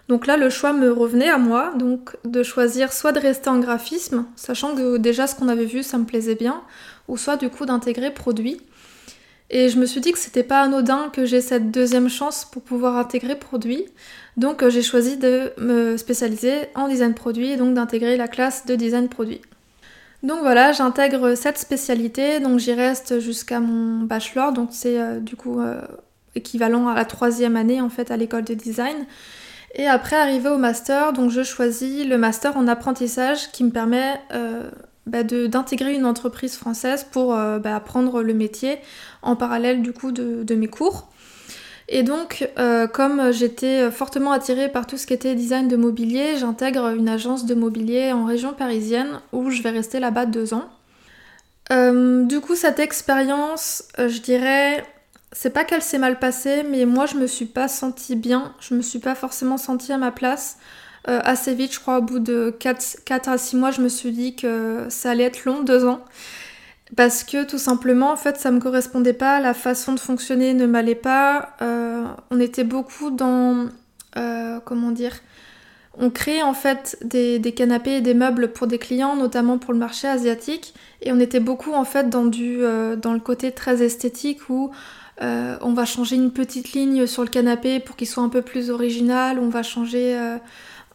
Donc 0.08 0.26
là, 0.26 0.36
le 0.36 0.50
choix 0.50 0.72
me 0.72 0.90
revenait 0.90 1.28
à 1.28 1.38
moi, 1.38 1.72
donc 1.76 2.16
de 2.24 2.42
choisir 2.42 2.92
soit 2.92 3.12
de 3.12 3.20
rester 3.20 3.48
en 3.48 3.60
graphisme, 3.60 4.24
sachant 4.34 4.74
que 4.74 4.96
déjà 4.96 5.28
ce 5.28 5.36
qu'on 5.36 5.46
avait 5.46 5.66
vu, 5.66 5.84
ça 5.84 5.98
me 5.98 6.04
plaisait 6.04 6.34
bien, 6.34 6.62
ou 7.06 7.16
soit 7.16 7.36
du 7.36 7.48
coup 7.48 7.64
d'intégrer 7.64 8.12
produit. 8.12 8.60
Et 9.50 9.68
je 9.68 9.78
me 9.78 9.86
suis 9.86 10.00
dit 10.00 10.12
que 10.12 10.18
c'était 10.18 10.42
pas 10.42 10.60
anodin 10.60 11.08
que 11.12 11.24
j'ai 11.24 11.40
cette 11.40 11.70
deuxième 11.70 12.08
chance 12.08 12.44
pour 12.44 12.62
pouvoir 12.62 12.96
intégrer 12.96 13.36
produit. 13.36 13.84
Donc 14.36 14.62
euh, 14.62 14.70
j'ai 14.70 14.82
choisi 14.82 15.16
de 15.16 15.52
me 15.58 15.96
spécialiser 15.96 16.66
en 16.74 16.88
design 16.88 17.14
produit 17.14 17.52
et 17.52 17.56
donc 17.56 17.74
d'intégrer 17.74 18.16
la 18.16 18.28
classe 18.28 18.66
de 18.66 18.74
design 18.74 19.08
produit. 19.08 19.40
Donc 20.22 20.40
voilà, 20.40 20.72
j'intègre 20.72 21.36
cette 21.36 21.58
spécialité, 21.58 22.40
donc 22.40 22.58
j'y 22.58 22.72
reste 22.72 23.20
jusqu'à 23.20 23.60
mon 23.60 24.04
bachelor, 24.04 24.52
donc 24.52 24.70
c'est 24.72 25.00
euh, 25.00 25.20
du 25.20 25.36
coup 25.36 25.60
euh, 25.60 25.80
équivalent 26.34 26.88
à 26.88 26.94
la 26.94 27.04
troisième 27.04 27.54
année 27.54 27.80
en 27.80 27.90
fait 27.90 28.10
à 28.10 28.16
l'école 28.16 28.44
de 28.44 28.54
design. 28.54 29.06
Et 29.76 29.86
après, 29.86 30.16
arrivé 30.16 30.48
au 30.48 30.56
master, 30.56 31.12
donc 31.12 31.30
je 31.30 31.42
choisis 31.42 32.06
le 32.06 32.16
master 32.18 32.56
en 32.56 32.66
apprentissage 32.66 33.52
qui 33.52 33.62
me 33.62 33.70
permet 33.70 34.18
bah, 35.06 35.22
d'intégrer 35.22 35.94
une 35.94 36.06
entreprise 36.06 36.56
française 36.56 37.06
pour 37.10 37.28
bah, 37.28 37.76
apprendre 37.76 38.22
le 38.22 38.34
métier 38.34 38.78
en 39.22 39.36
parallèle 39.36 39.82
du 39.82 39.92
coup 39.92 40.12
de 40.12 40.54
mes 40.54 40.68
cours. 40.68 41.08
Et 41.88 42.02
donc, 42.02 42.48
euh, 42.58 42.88
comme 42.88 43.32
j'étais 43.32 43.90
fortement 43.90 44.32
attirée 44.32 44.68
par 44.68 44.86
tout 44.86 44.96
ce 44.96 45.06
qui 45.06 45.14
était 45.14 45.34
design 45.34 45.68
de 45.68 45.76
mobilier, 45.76 46.36
j'intègre 46.36 46.94
une 46.96 47.08
agence 47.08 47.46
de 47.46 47.54
mobilier 47.54 48.12
en 48.12 48.24
région 48.24 48.52
parisienne 48.52 49.20
où 49.32 49.50
je 49.50 49.62
vais 49.62 49.70
rester 49.70 50.00
là-bas 50.00 50.26
deux 50.26 50.52
ans. 50.52 50.68
Euh, 51.72 52.24
du 52.24 52.40
coup, 52.40 52.56
cette 52.56 52.80
expérience, 52.80 53.84
euh, 53.98 54.08
je 54.08 54.20
dirais, 54.20 54.84
c'est 55.30 55.50
pas 55.50 55.64
qu'elle 55.64 55.82
s'est 55.82 55.98
mal 55.98 56.18
passée, 56.18 56.64
mais 56.68 56.86
moi 56.86 57.06
je 57.06 57.16
me 57.16 57.26
suis 57.26 57.44
pas 57.44 57.68
sentie 57.68 58.16
bien, 58.16 58.54
je 58.60 58.74
me 58.74 58.82
suis 58.82 59.00
pas 59.00 59.14
forcément 59.14 59.56
sentie 59.56 59.92
à 59.92 59.98
ma 59.98 60.10
place. 60.10 60.58
Assez 61.06 61.54
vite, 61.54 61.72
je 61.72 61.80
crois, 61.80 61.98
au 61.98 62.02
bout 62.02 62.18
de 62.18 62.54
4, 62.58 63.04
4 63.04 63.28
à 63.28 63.38
6 63.38 63.56
mois, 63.56 63.70
je 63.70 63.80
me 63.80 63.88
suis 63.88 64.10
dit 64.10 64.34
que 64.34 64.86
ça 64.88 65.10
allait 65.10 65.24
être 65.24 65.44
long, 65.44 65.62
deux 65.62 65.84
ans. 65.84 66.00
Parce 66.94 67.24
que 67.24 67.44
tout 67.44 67.58
simplement, 67.58 68.12
en 68.12 68.16
fait, 68.16 68.36
ça 68.36 68.52
me 68.52 68.60
correspondait 68.60 69.12
pas, 69.12 69.40
la 69.40 69.54
façon 69.54 69.92
de 69.92 70.00
fonctionner 70.00 70.54
ne 70.54 70.66
m'allait 70.66 70.94
pas. 70.94 71.56
Euh, 71.60 72.04
on 72.30 72.38
était 72.38 72.64
beaucoup 72.64 73.10
dans. 73.10 73.66
Euh, 74.16 74.60
comment 74.64 74.92
dire 74.92 75.14
On 75.98 76.10
crée 76.10 76.42
en 76.42 76.54
fait 76.54 76.96
des, 77.02 77.40
canapés 77.56 77.96
et 77.96 78.00
des 78.02 78.14
meubles 78.14 78.52
pour 78.52 78.68
des 78.68 78.78
clients, 78.78 79.16
notamment 79.16 79.58
pour 79.58 79.72
le 79.72 79.80
marché 79.80 80.06
asiatique. 80.06 80.74
Et 81.02 81.10
on 81.10 81.18
était 81.18 81.40
beaucoup 81.40 81.72
en 81.72 81.84
fait 81.84 82.08
dans, 82.08 82.24
du, 82.24 82.62
euh, 82.62 82.94
dans 82.94 83.12
le 83.12 83.20
côté 83.20 83.50
très 83.50 83.82
esthétique 83.82 84.48
où 84.48 84.70
on 85.18 85.72
va 85.72 85.86
changer 85.86 86.16
une 86.16 86.30
petite 86.30 86.72
ligne 86.72 87.06
sur 87.06 87.22
le 87.22 87.28
canapé 87.28 87.80
pour 87.80 87.96
qu'il 87.96 88.06
soit 88.06 88.22
un 88.22 88.28
peu 88.28 88.42
plus 88.42 88.68
original, 88.70 89.38
on 89.38 89.48
va 89.48 89.62
changer 89.62 90.14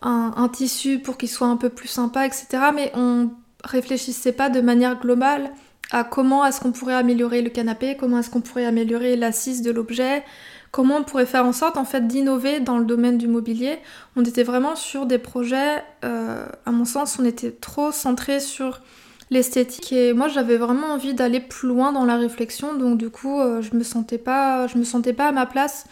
un, 0.01 0.49
tissu 0.49 0.99
pour 0.99 1.17
qu'il 1.17 1.29
soit 1.29 1.47
un 1.47 1.57
peu 1.57 1.69
plus 1.69 1.87
sympa, 1.87 2.25
etc. 2.25 2.47
Mais 2.73 2.91
on 2.95 3.29
réfléchissait 3.63 4.31
pas 4.31 4.49
de 4.49 4.61
manière 4.61 4.99
globale 4.99 5.51
à 5.91 6.03
comment 6.03 6.45
est-ce 6.45 6.61
qu'on 6.61 6.71
pourrait 6.71 6.95
améliorer 6.95 7.41
le 7.41 7.49
canapé, 7.49 7.97
comment 7.99 8.19
est-ce 8.19 8.29
qu'on 8.29 8.41
pourrait 8.41 8.65
améliorer 8.65 9.15
l'assise 9.15 9.61
de 9.61 9.71
l'objet, 9.71 10.23
comment 10.71 10.97
on 10.97 11.03
pourrait 11.03 11.25
faire 11.25 11.45
en 11.45 11.51
sorte 11.51 11.77
en 11.77 11.83
fait 11.83 12.07
d'innover 12.07 12.61
dans 12.61 12.77
le 12.77 12.85
domaine 12.85 13.17
du 13.17 13.27
mobilier. 13.27 13.77
On 14.15 14.23
était 14.23 14.43
vraiment 14.43 14.75
sur 14.75 15.05
des 15.05 15.17
projets, 15.17 15.83
euh, 16.05 16.45
à 16.65 16.71
mon 16.71 16.85
sens, 16.85 17.17
on 17.19 17.25
était 17.25 17.51
trop 17.51 17.91
centré 17.91 18.39
sur 18.39 18.79
l'esthétique 19.31 19.93
et 19.93 20.13
moi 20.13 20.27
j'avais 20.27 20.57
vraiment 20.57 20.87
envie 20.87 21.13
d'aller 21.13 21.39
plus 21.39 21.69
loin 21.69 21.93
dans 21.93 22.03
la 22.03 22.17
réflexion 22.17 22.75
donc 22.75 22.97
du 22.97 23.09
coup 23.09 23.39
euh, 23.39 23.61
je 23.61 23.73
me 23.75 23.81
sentais 23.81 24.17
pas 24.17 24.67
je 24.67 24.77
me 24.77 24.83
sentais 24.83 25.13
pas 25.13 25.29
à 25.29 25.31
ma 25.31 25.45
place 25.45 25.85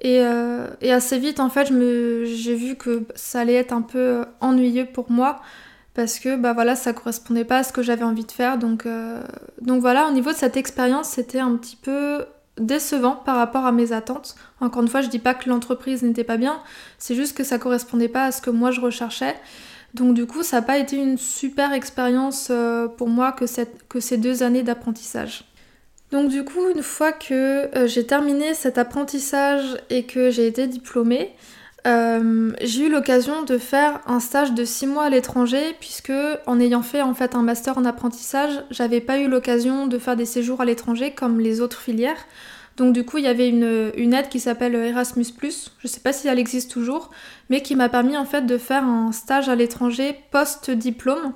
et, 0.00 0.20
euh, 0.22 0.68
et 0.80 0.92
assez 0.92 1.18
vite 1.18 1.40
en 1.40 1.50
fait 1.50 1.66
j'ai 1.66 2.54
vu 2.54 2.76
que 2.76 3.04
ça 3.14 3.40
allait 3.40 3.54
être 3.54 3.72
un 3.72 3.82
peu 3.82 4.24
ennuyeux 4.40 4.86
pour 4.86 5.10
moi 5.10 5.40
parce 5.94 6.20
que 6.20 6.36
bah 6.36 6.52
voilà 6.52 6.76
ça 6.76 6.92
correspondait 6.92 7.44
pas 7.44 7.58
à 7.58 7.62
ce 7.64 7.72
que 7.72 7.82
j'avais 7.82 8.04
envie 8.04 8.24
de 8.24 8.30
faire. 8.30 8.58
Donc 8.58 8.86
euh, 8.86 9.20
donc 9.60 9.80
voilà 9.80 10.06
au 10.06 10.12
niveau 10.12 10.30
de 10.30 10.36
cette 10.36 10.56
expérience 10.56 11.08
c'était 11.08 11.40
un 11.40 11.56
petit 11.56 11.74
peu 11.74 12.24
décevant 12.58 13.16
par 13.16 13.36
rapport 13.36 13.66
à 13.66 13.72
mes 13.72 13.90
attentes. 13.90 14.36
Encore 14.60 14.82
une 14.82 14.88
fois 14.88 15.00
je 15.00 15.08
dis 15.08 15.18
pas 15.18 15.34
que 15.34 15.48
l'entreprise 15.48 16.04
n'était 16.04 16.22
pas 16.22 16.36
bien 16.36 16.60
c'est 16.98 17.16
juste 17.16 17.36
que 17.36 17.42
ça 17.42 17.58
correspondait 17.58 18.08
pas 18.08 18.26
à 18.26 18.32
ce 18.32 18.40
que 18.40 18.50
moi 18.50 18.70
je 18.70 18.80
recherchais. 18.80 19.34
Donc 19.94 20.14
du 20.14 20.26
coup 20.26 20.44
ça 20.44 20.60
n'a 20.60 20.62
pas 20.62 20.78
été 20.78 20.96
une 20.96 21.18
super 21.18 21.72
expérience 21.72 22.48
euh, 22.52 22.86
pour 22.86 23.08
moi 23.08 23.32
que 23.32 23.46
ces 24.00 24.16
deux 24.18 24.44
années 24.44 24.62
d'apprentissage 24.62 25.47
donc 26.10 26.30
du 26.30 26.44
coup 26.44 26.68
une 26.74 26.82
fois 26.82 27.12
que 27.12 27.74
euh, 27.76 27.86
j'ai 27.86 28.06
terminé 28.06 28.54
cet 28.54 28.78
apprentissage 28.78 29.76
et 29.90 30.04
que 30.04 30.30
j'ai 30.30 30.46
été 30.46 30.66
diplômée 30.66 31.34
euh, 31.86 32.52
j'ai 32.60 32.86
eu 32.86 32.90
l'occasion 32.90 33.44
de 33.44 33.56
faire 33.56 34.00
un 34.06 34.20
stage 34.20 34.52
de 34.52 34.64
6 34.64 34.88
mois 34.88 35.04
à 35.04 35.10
l'étranger 35.10 35.76
puisque 35.78 36.12
en 36.46 36.60
ayant 36.60 36.82
fait 36.82 37.02
en 37.02 37.14
fait 37.14 37.34
un 37.34 37.42
master 37.42 37.78
en 37.78 37.84
apprentissage, 37.84 38.62
j'avais 38.70 39.00
pas 39.00 39.18
eu 39.18 39.28
l'occasion 39.28 39.86
de 39.86 39.98
faire 39.98 40.16
des 40.16 40.26
séjours 40.26 40.60
à 40.60 40.64
l'étranger 40.64 41.12
comme 41.12 41.40
les 41.40 41.60
autres 41.60 41.80
filières. 41.80 42.26
Donc 42.76 42.92
du 42.92 43.04
coup, 43.04 43.18
il 43.18 43.24
y 43.24 43.28
avait 43.28 43.48
une, 43.48 44.14
aide 44.14 44.28
qui 44.28 44.38
s'appelle 44.38 44.74
Erasmus+, 44.74 45.26
je 45.78 45.88
sais 45.88 46.00
pas 46.00 46.12
si 46.12 46.28
elle 46.28 46.38
existe 46.38 46.70
toujours, 46.70 47.10
mais 47.50 47.60
qui 47.60 47.74
m'a 47.74 47.88
permis 47.88 48.16
en 48.16 48.24
fait 48.24 48.42
de 48.42 48.56
faire 48.56 48.84
un 48.84 49.10
stage 49.10 49.48
à 49.48 49.56
l'étranger 49.56 50.16
post-diplôme. 50.30 51.32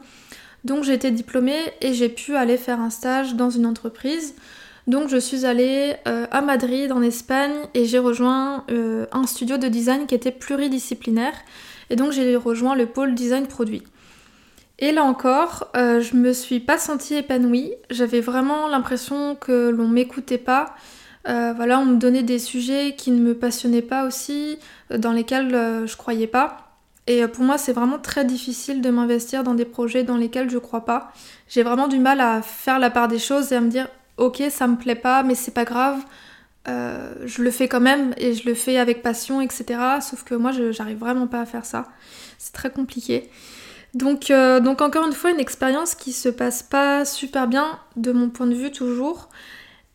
Donc 0.65 0.85
j'ai 0.85 0.93
été 0.95 1.11
diplômée 1.11 1.59
et 1.81 1.95
j'ai 1.95 2.09
pu 2.09 2.37
aller 2.37 2.57
faire 2.57 2.81
un 2.81 2.91
stage 2.91 3.35
dans 3.35 3.51
une 3.51 3.67
entreprise. 3.67 4.35
Donc 4.87 5.09
je 5.09 5.17
suis 5.17 5.47
allée 5.47 5.95
euh, 6.09 6.27
à 6.31 6.41
Madrid 6.41 6.91
en 6.91 7.03
Espagne 7.03 7.55
et 7.75 7.85
j'ai 7.85 7.99
rejoint 7.99 8.65
euh, 8.71 9.07
un 9.13 9.27
studio 9.27 9.57
de 9.57 9.69
design 9.69 10.07
qui 10.07 10.15
était 10.15 10.33
pluridisciplinaire 10.33 11.35
et 11.89 11.97
donc 11.97 12.13
j'ai 12.13 12.35
rejoint 12.35 12.75
le 12.75 12.87
pôle 12.87 13.15
design 13.15 13.47
produit. 13.47 13.85
Et 14.81 14.91
là 14.91 15.05
encore, 15.05 15.69
euh, 15.77 16.01
je 16.01 16.17
me 16.17 16.33
suis 16.33 16.59
pas 16.59 16.79
sentie 16.79 17.15
épanouie. 17.15 17.75
J'avais 17.91 18.21
vraiment 18.21 18.67
l'impression 18.67 19.37
que 19.37 19.69
l'on 19.69 19.87
m'écoutait 19.87 20.39
pas. 20.39 20.75
voilà, 21.25 21.79
on 21.79 21.85
me 21.85 21.97
donnait 21.99 22.25
des 22.25 22.41
sujets 22.41 22.97
qui 22.97 23.13
ne 23.13 23.21
me 23.21 23.35
passionnaient 23.35 23.83
pas 23.83 24.05
aussi, 24.05 24.59
dans 24.91 25.13
lesquels 25.13 25.53
je 25.87 25.97
croyais 25.97 26.27
pas. 26.27 26.57
Et 27.07 27.25
pour 27.29 27.45
moi, 27.45 27.59
c'est 27.59 27.73
vraiment 27.73 28.01
très 28.01 28.25
difficile 28.25 28.81
de 28.81 28.91
m'investir 28.91 29.45
dans 29.45 29.55
des 29.55 29.65
projets 29.65 30.03
dans 30.03 30.17
lesquels 30.17 30.51
je 30.51 30.59
crois 30.59 30.85
pas. 30.85 31.13
J'ai 31.49 31.63
vraiment 31.63 31.87
du 31.87 32.01
mal 32.01 32.21
à 32.21 32.43
faire 32.43 32.81
la 32.81 32.91
part 32.91 33.07
des 33.07 33.21
choses 33.21 33.53
et 33.53 33.57
à 33.57 33.61
me 33.61 33.69
dire 33.69 33.87
ok, 34.17 34.43
ça 34.51 34.67
me 34.67 34.77
plaît 34.77 34.95
pas, 34.95 35.23
mais 35.23 35.35
c'est 35.35 35.53
pas 35.53 35.65
grave, 35.65 35.99
euh, 36.69 37.13
je 37.25 37.43
le 37.43 37.51
fais 37.51 37.67
quand 37.67 37.81
même 37.81 38.15
et 38.19 38.35
je 38.35 38.47
le 38.47 38.55
fais 38.55 38.79
avec 38.79 39.03
passion, 39.03 39.41
etc. 39.41 39.65
Sauf 40.01 40.23
que 40.25 40.35
moi, 40.35 40.53
j'arrive 40.71 40.99
vraiment 40.99 41.27
pas 41.27 41.41
à 41.41 41.47
faire 41.47 41.65
ça. 41.65 41.89
C'est 42.39 42.53
très 42.53 42.71
compliqué. 42.71 43.31
Donc, 43.95 44.31
euh, 44.31 44.61
donc 44.61 44.81
encore 44.81 45.07
une 45.07 45.13
fois, 45.13 45.31
une 45.31 45.41
expérience 45.41 45.95
qui 45.95 46.13
se 46.13 46.29
passe 46.29 46.63
pas 46.63 47.05
super 47.05 47.47
bien 47.49 47.79
de 47.97 48.13
mon 48.13 48.31
point 48.31 48.47
de 48.47 48.55
vue 48.55 48.71
toujours. 48.71 49.29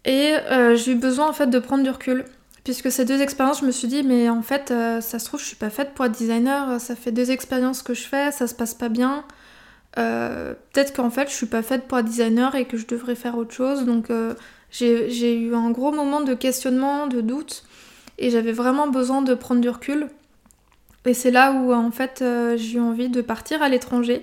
Et 0.06 0.36
euh, 0.52 0.76
j'ai 0.76 0.92
eu 0.94 0.96
besoin 0.96 1.30
en 1.30 1.34
fait 1.34 1.48
de 1.48 1.60
prendre 1.60 1.84
du 1.84 1.90
recul. 1.90 2.26
Puisque 2.64 2.92
ces 2.92 3.06
deux 3.06 3.22
expériences, 3.22 3.62
je 3.62 3.66
me 3.66 3.72
suis 3.72 3.88
dit, 3.88 4.04
mais 4.04 4.30
en 4.30 4.42
fait, 4.42 4.74
ça 5.00 5.20
se 5.20 5.26
trouve, 5.26 5.40
je 5.40 5.46
suis 5.46 5.56
pas 5.56 5.70
faite 5.70 5.94
pour 5.94 6.04
être 6.04 6.12
designer. 6.12 6.82
Ça 6.82 6.98
fait 6.98 7.14
deux 7.14 7.32
expériences 7.32 7.82
que 7.82 7.94
je 7.94 8.04
fais, 8.04 8.34
ça 8.34 8.46
se 8.46 8.54
passe 8.54 8.74
pas 8.74 8.90
bien. 8.90 9.24
Euh, 9.98 10.54
peut-être 10.74 10.94
qu'en 10.96 11.10
fait 11.10 11.30
je 11.30 11.34
suis 11.34 11.48
pas 11.48 11.64
faite 11.64 11.88
pour 11.88 11.98
être 11.98 12.06
designer 12.06 12.54
et 12.56 12.66
que 12.66 12.78
je 12.78 12.86
devrais 12.86 13.16
faire 13.16 13.38
autre 13.38 13.54
chose. 13.54 13.86
Donc 13.86 14.10
euh, 14.10 14.34
j'ai 14.70 15.36
eu 15.36 15.56
un 15.56 15.72
gros 15.72 15.92
moment 15.92 16.22
de 16.22 16.34
questionnement, 16.34 17.08
de 17.08 17.22
doute 17.22 17.64
et 18.20 18.30
j'avais 18.30 18.52
vraiment 18.52 18.88
besoin 18.88 19.22
de 19.22 19.34
prendre 19.34 19.62
du 19.62 19.70
recul. 19.70 20.08
Et 21.06 21.14
c'est 21.14 21.32
là 21.32 21.52
où 21.52 21.74
en 21.74 21.92
fait 21.92 22.22
euh, 22.22 22.58
j'ai 22.58 22.78
eu 22.78 22.82
envie 22.82 23.10
de 23.10 23.22
partir 23.22 23.64
à 23.64 23.70
l'étranger. 23.70 24.22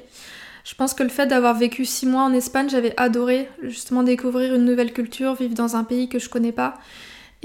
Je 0.64 0.74
pense 0.74 0.94
que 0.94 1.02
le 1.02 1.08
fait 1.08 1.26
d'avoir 1.26 1.54
vécu 1.54 1.84
six 1.84 2.06
mois 2.06 2.22
en 2.22 2.32
Espagne, 2.32 2.70
j'avais 2.70 2.94
adoré 2.96 3.48
justement 3.62 4.02
découvrir 4.02 4.54
une 4.54 4.64
nouvelle 4.64 4.92
culture, 4.92 5.34
vivre 5.34 5.54
dans 5.54 5.76
un 5.76 5.84
pays 5.84 6.08
que 6.08 6.18
je 6.18 6.30
connais 6.30 6.52
pas. 6.52 6.74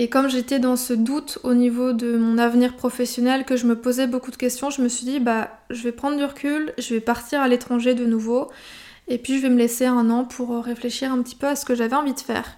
Et 0.01 0.07
comme 0.07 0.29
j'étais 0.29 0.59
dans 0.59 0.77
ce 0.77 0.93
doute 0.93 1.39
au 1.43 1.53
niveau 1.53 1.91
de 1.91 2.15
mon 2.15 2.37
avenir 2.37 2.77
professionnel, 2.77 3.43
que 3.43 3.57
je 3.57 3.65
me 3.65 3.75
posais 3.75 4.07
beaucoup 4.07 4.31
de 4.31 4.37
questions, 4.37 4.69
je 4.69 4.81
me 4.81 4.87
suis 4.87 5.03
dit, 5.03 5.19
bah, 5.19 5.49
je 5.69 5.83
vais 5.83 5.91
prendre 5.91 6.15
du 6.15 6.23
recul, 6.23 6.71
je 6.77 6.93
vais 6.93 7.01
partir 7.01 7.41
à 7.41 7.49
l'étranger 7.49 7.95
de 7.95 8.05
nouveau, 8.05 8.49
et 9.09 9.17
puis 9.17 9.35
je 9.35 9.41
vais 9.41 9.49
me 9.49 9.57
laisser 9.57 9.85
un 9.85 10.09
an 10.09 10.23
pour 10.23 10.63
réfléchir 10.63 11.11
un 11.11 11.21
petit 11.21 11.35
peu 11.35 11.47
à 11.47 11.57
ce 11.57 11.65
que 11.65 11.75
j'avais 11.75 11.97
envie 11.97 12.13
de 12.13 12.19
faire. 12.21 12.55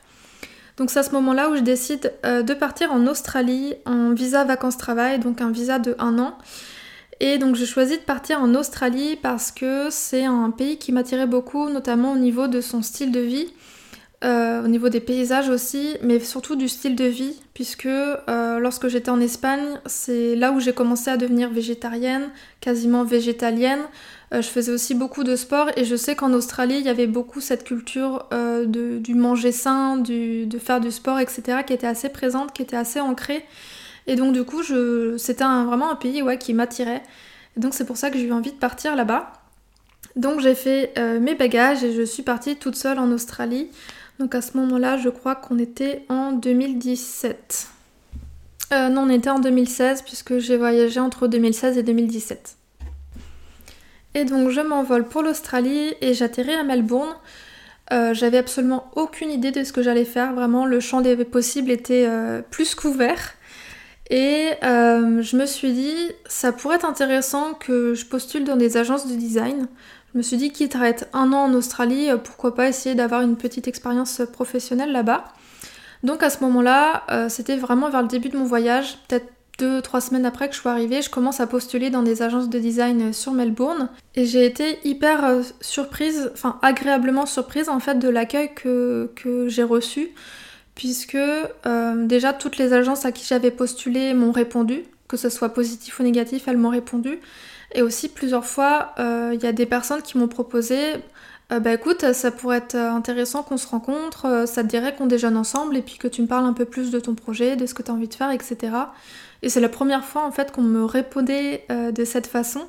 Donc 0.78 0.92
c'est 0.92 1.00
à 1.00 1.04
ce 1.04 1.14
moment-là 1.14 1.50
où 1.50 1.56
je 1.56 1.62
décide 1.62 2.14
euh, 2.28 2.44
de 2.44 2.54
partir 2.54 2.92
en 2.94 3.08
Australie 3.08 3.74
en 3.88 4.14
visa 4.14 4.44
vacances-travail, 4.44 5.18
donc 5.18 5.42
un 5.42 5.50
visa 5.50 5.80
de 5.80 5.96
un 5.98 6.20
an. 6.20 6.38
Et 7.22 7.40
donc 7.40 7.56
j'ai 7.56 7.66
choisi 7.66 7.98
de 7.98 8.04
partir 8.04 8.40
en 8.40 8.54
Australie 8.54 9.18
parce 9.20 9.52
que 9.52 9.88
c'est 9.90 10.26
un 10.26 10.52
pays 10.52 10.78
qui 10.78 10.92
m'attirait 10.92 11.26
beaucoup, 11.26 11.70
notamment 11.70 12.14
au 12.14 12.18
niveau 12.18 12.48
de 12.48 12.62
son 12.62 12.84
style 12.84 13.12
de 13.12 13.20
vie. 13.20 13.52
Euh, 14.24 14.64
au 14.64 14.68
niveau 14.68 14.90
des 14.90 15.00
paysages 15.00 15.50
aussi, 15.50 15.98
mais 16.04 16.20
surtout 16.20 16.56
du 16.56 16.70
style 16.70 16.96
de 16.96 17.06
vie, 17.06 17.42
puisque 17.56 17.88
euh, 17.88 18.60
lorsque 18.60 18.88
j'étais 18.88 19.10
en 19.10 19.20
Espagne, 19.20 19.80
c'est 19.88 20.36
là 20.36 20.52
où 20.52 20.60
j'ai 20.60 20.74
commencé 20.74 21.10
à 21.10 21.18
devenir 21.18 21.50
végétarienne, 21.50 22.30
quasiment 22.60 23.04
végétalienne. 23.04 23.82
Euh, 24.32 24.44
je 24.44 24.48
faisais 24.48 24.72
aussi 24.72 24.94
beaucoup 24.94 25.24
de 25.24 25.36
sport 25.36 25.70
et 25.76 25.86
je 25.86 25.96
sais 25.96 26.16
qu'en 26.16 26.34
Australie, 26.34 26.76
il 26.78 26.86
y 26.86 26.90
avait 26.90 27.08
beaucoup 27.08 27.42
cette 27.42 27.64
culture 27.64 28.28
de, 28.32 29.00
du 29.00 29.16
manger 29.16 29.52
sain, 29.52 29.98
du, 29.98 30.46
de 30.46 30.60
faire 30.60 30.80
du 30.80 30.92
sport, 30.92 31.18
etc., 31.20 31.64
qui 31.66 31.74
était 31.74 31.88
assez 31.88 32.10
présente, 32.10 32.54
qui 32.54 32.62
était 32.62 32.78
assez 32.78 33.00
ancrée. 33.00 33.44
Et 34.06 34.16
donc 34.16 34.34
du 34.34 34.44
coup, 34.44 34.62
c'était 35.18 35.44
vraiment 35.44 35.90
un 35.90 35.96
pays 35.96 36.22
ouais, 36.22 36.38
qui 36.38 36.54
m'attirait. 36.54 37.02
Donc 37.58 37.74
c'est 37.74 37.86
pour 37.86 37.98
ça 37.98 38.12
que 38.12 38.20
j'ai 38.20 38.26
eu 38.26 38.34
envie 38.34 38.52
de 38.52 38.58
partir 38.58 38.96
là-bas. 38.96 39.34
Donc 40.16 40.42
j'ai 40.42 40.56
fait 40.56 40.94
mes 41.20 41.34
bagages 41.34 41.84
et 41.84 41.94
je 41.94 42.04
suis 42.04 42.24
partie 42.24 42.56
toute 42.56 42.76
seule 42.76 43.00
en 43.00 43.12
Australie. 43.12 43.70
Donc 44.22 44.36
à 44.36 44.42
ce 44.42 44.56
moment-là, 44.58 44.98
je 44.98 45.10
crois 45.10 45.34
qu'on 45.34 45.58
était 45.58 46.06
en 46.08 46.32
2017. 46.32 47.68
Euh, 48.72 48.90
non, 48.90 49.06
on 49.08 49.10
était 49.10 49.32
en 49.32 49.40
2016 49.40 50.04
puisque 50.04 50.38
j'ai 50.38 50.58
voyagé 50.58 51.00
entre 51.00 51.28
2016 51.28 51.80
et 51.80 51.82
2017. 51.82 52.56
Et 54.14 54.26
donc 54.26 54.50
je 54.50 54.62
m'envole 54.62 55.06
pour 55.06 55.24
l'Australie 55.24 55.96
et 56.02 56.14
j'atterris 56.14 56.54
à 56.54 56.64
Melbourne. 56.64 57.16
Euh, 57.92 58.14
j'avais 58.14 58.38
absolument 58.38 58.92
aucune 58.96 59.32
idée 59.32 59.50
de 59.50 59.64
ce 59.64 59.74
que 59.74 59.82
j'allais 59.82 60.06
faire. 60.06 60.34
Vraiment, 60.34 60.68
le 60.68 60.80
champ 60.80 61.02
des 61.02 61.16
possibles 61.26 61.72
était 61.72 62.06
euh, 62.08 62.44
plus 62.44 62.76
qu'ouvert. 62.76 63.34
Et 64.12 64.52
je 64.62 65.36
me 65.36 65.46
suis 65.48 65.72
dit, 65.72 65.96
ça 66.28 66.52
pourrait 66.52 66.76
être 66.76 66.86
intéressant 66.86 67.54
que 67.54 67.96
je 67.96 68.06
postule 68.06 68.44
dans 68.44 68.58
des 68.58 68.78
agences 68.78 69.08
de 69.08 69.16
design. 69.16 69.68
Je 70.14 70.18
me 70.18 70.24
suis 70.24 70.38
dit, 70.38 70.52
quitte 70.52 70.76
à 70.76 70.88
être 70.88 71.06
un 71.14 71.32
an 71.34 71.46
en 71.46 71.54
Australie, 71.54 72.10
euh, 72.10 72.18
pourquoi 72.18 72.56
pas 72.56 72.68
essayer 72.68 72.96
d'avoir 72.96 73.22
une 73.22 73.38
petite 73.38 73.68
expérience 73.68 74.22
professionnelle 74.34 74.92
là-bas. 74.92 75.26
Donc 76.04 76.24
à 76.24 76.30
ce 76.30 76.44
moment-là, 76.44 77.04
euh, 77.12 77.30
c'était 77.30 77.58
vraiment 77.58 77.90
vers 77.90 78.02
le 78.02 78.08
début 78.08 78.30
de 78.30 78.38
mon 78.38 78.46
voyage, 78.46 78.98
peut-être 79.08 79.28
deux, 79.60 79.82
trois 79.82 80.02
semaines 80.02 80.26
après 80.26 80.48
que 80.48 80.56
je 80.56 80.60
suis 80.60 80.70
arrivée, 80.70 81.02
je 81.04 81.10
commence 81.10 81.40
à 81.40 81.46
postuler 81.46 81.92
dans 81.92 82.02
des 82.02 82.24
agences 82.24 82.50
de 82.50 82.58
design 82.58 83.14
sur 83.14 83.32
Melbourne. 83.32 83.90
Et 84.16 84.26
j'ai 84.26 84.46
été 84.46 84.80
hyper 84.84 85.42
surprise, 85.60 86.32
enfin 86.34 86.58
agréablement 86.64 87.28
surprise 87.28 87.70
en 87.70 87.80
fait 87.80 88.00
de 88.00 88.10
l'accueil 88.10 88.56
que, 88.56 89.12
que 89.16 89.48
j'ai 89.50 89.64
reçu 89.64 90.12
puisque 90.76 91.16
euh, 91.16 92.06
déjà 92.06 92.34
toutes 92.34 92.58
les 92.58 92.74
agences 92.74 93.06
à 93.06 93.12
qui 93.12 93.26
j'avais 93.26 93.52
postulé 93.52 94.14
m'ont 94.14 94.32
répondu, 94.32 94.84
que 95.08 95.18
ce 95.18 95.30
soit 95.30 95.50
positif 95.50 96.00
ou 96.00 96.04
négatif, 96.04 96.48
elles 96.48 96.58
m'ont 96.58 96.70
répondu. 96.70 97.20
Et 97.74 97.82
aussi 97.82 98.10
plusieurs 98.10 98.46
fois, 98.46 98.94
euh, 99.00 99.32
il 99.34 99.42
y 99.42 99.46
a 99.46 99.52
des 99.52 99.66
personnes 99.66 100.02
qui 100.02 100.18
m'ont 100.18 100.28
proposé, 100.28 100.96
euh, 101.52 101.60
bah 101.60 101.74
écoute, 101.74 102.14
ça 102.14 102.32
pourrait 102.32 102.58
être 102.58 102.76
intéressant 102.76 103.44
qu'on 103.44 103.58
se 103.58 103.68
rencontre, 103.68 104.46
ça 104.48 104.64
te 104.64 104.68
dirait 104.68 104.96
qu'on 104.96 105.06
déjeune 105.06 105.38
ensemble 105.38 105.78
et 105.78 105.82
puis 105.82 105.98
que 105.98 106.08
tu 106.08 106.22
me 106.22 106.28
parles 106.28 106.46
un 106.46 106.54
peu 106.54 106.66
plus 106.66 106.92
de 106.92 107.00
ton 107.00 107.16
projet, 107.16 107.56
de 107.56 107.66
ce 107.66 107.74
que 107.74 107.84
tu 107.84 107.92
as 107.92 107.94
envie 107.94 108.08
de 108.08 108.14
faire, 108.14 108.32
etc. 108.32 108.58
Et 109.42 109.50
c'est 109.50 109.60
la 109.60 109.70
première 109.70 110.06
fois 110.06 110.26
en 110.26 110.32
fait 110.32 110.52
qu'on 110.52 110.62
me 110.62 110.86
répondait 110.86 111.66
de 111.70 112.06
cette 112.06 112.28
façon. 112.28 112.62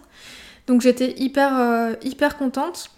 Donc 0.67 0.81
j'étais 0.81 1.15
hyper, 1.19 1.97
hyper 2.03 2.39
contente. 2.39 2.91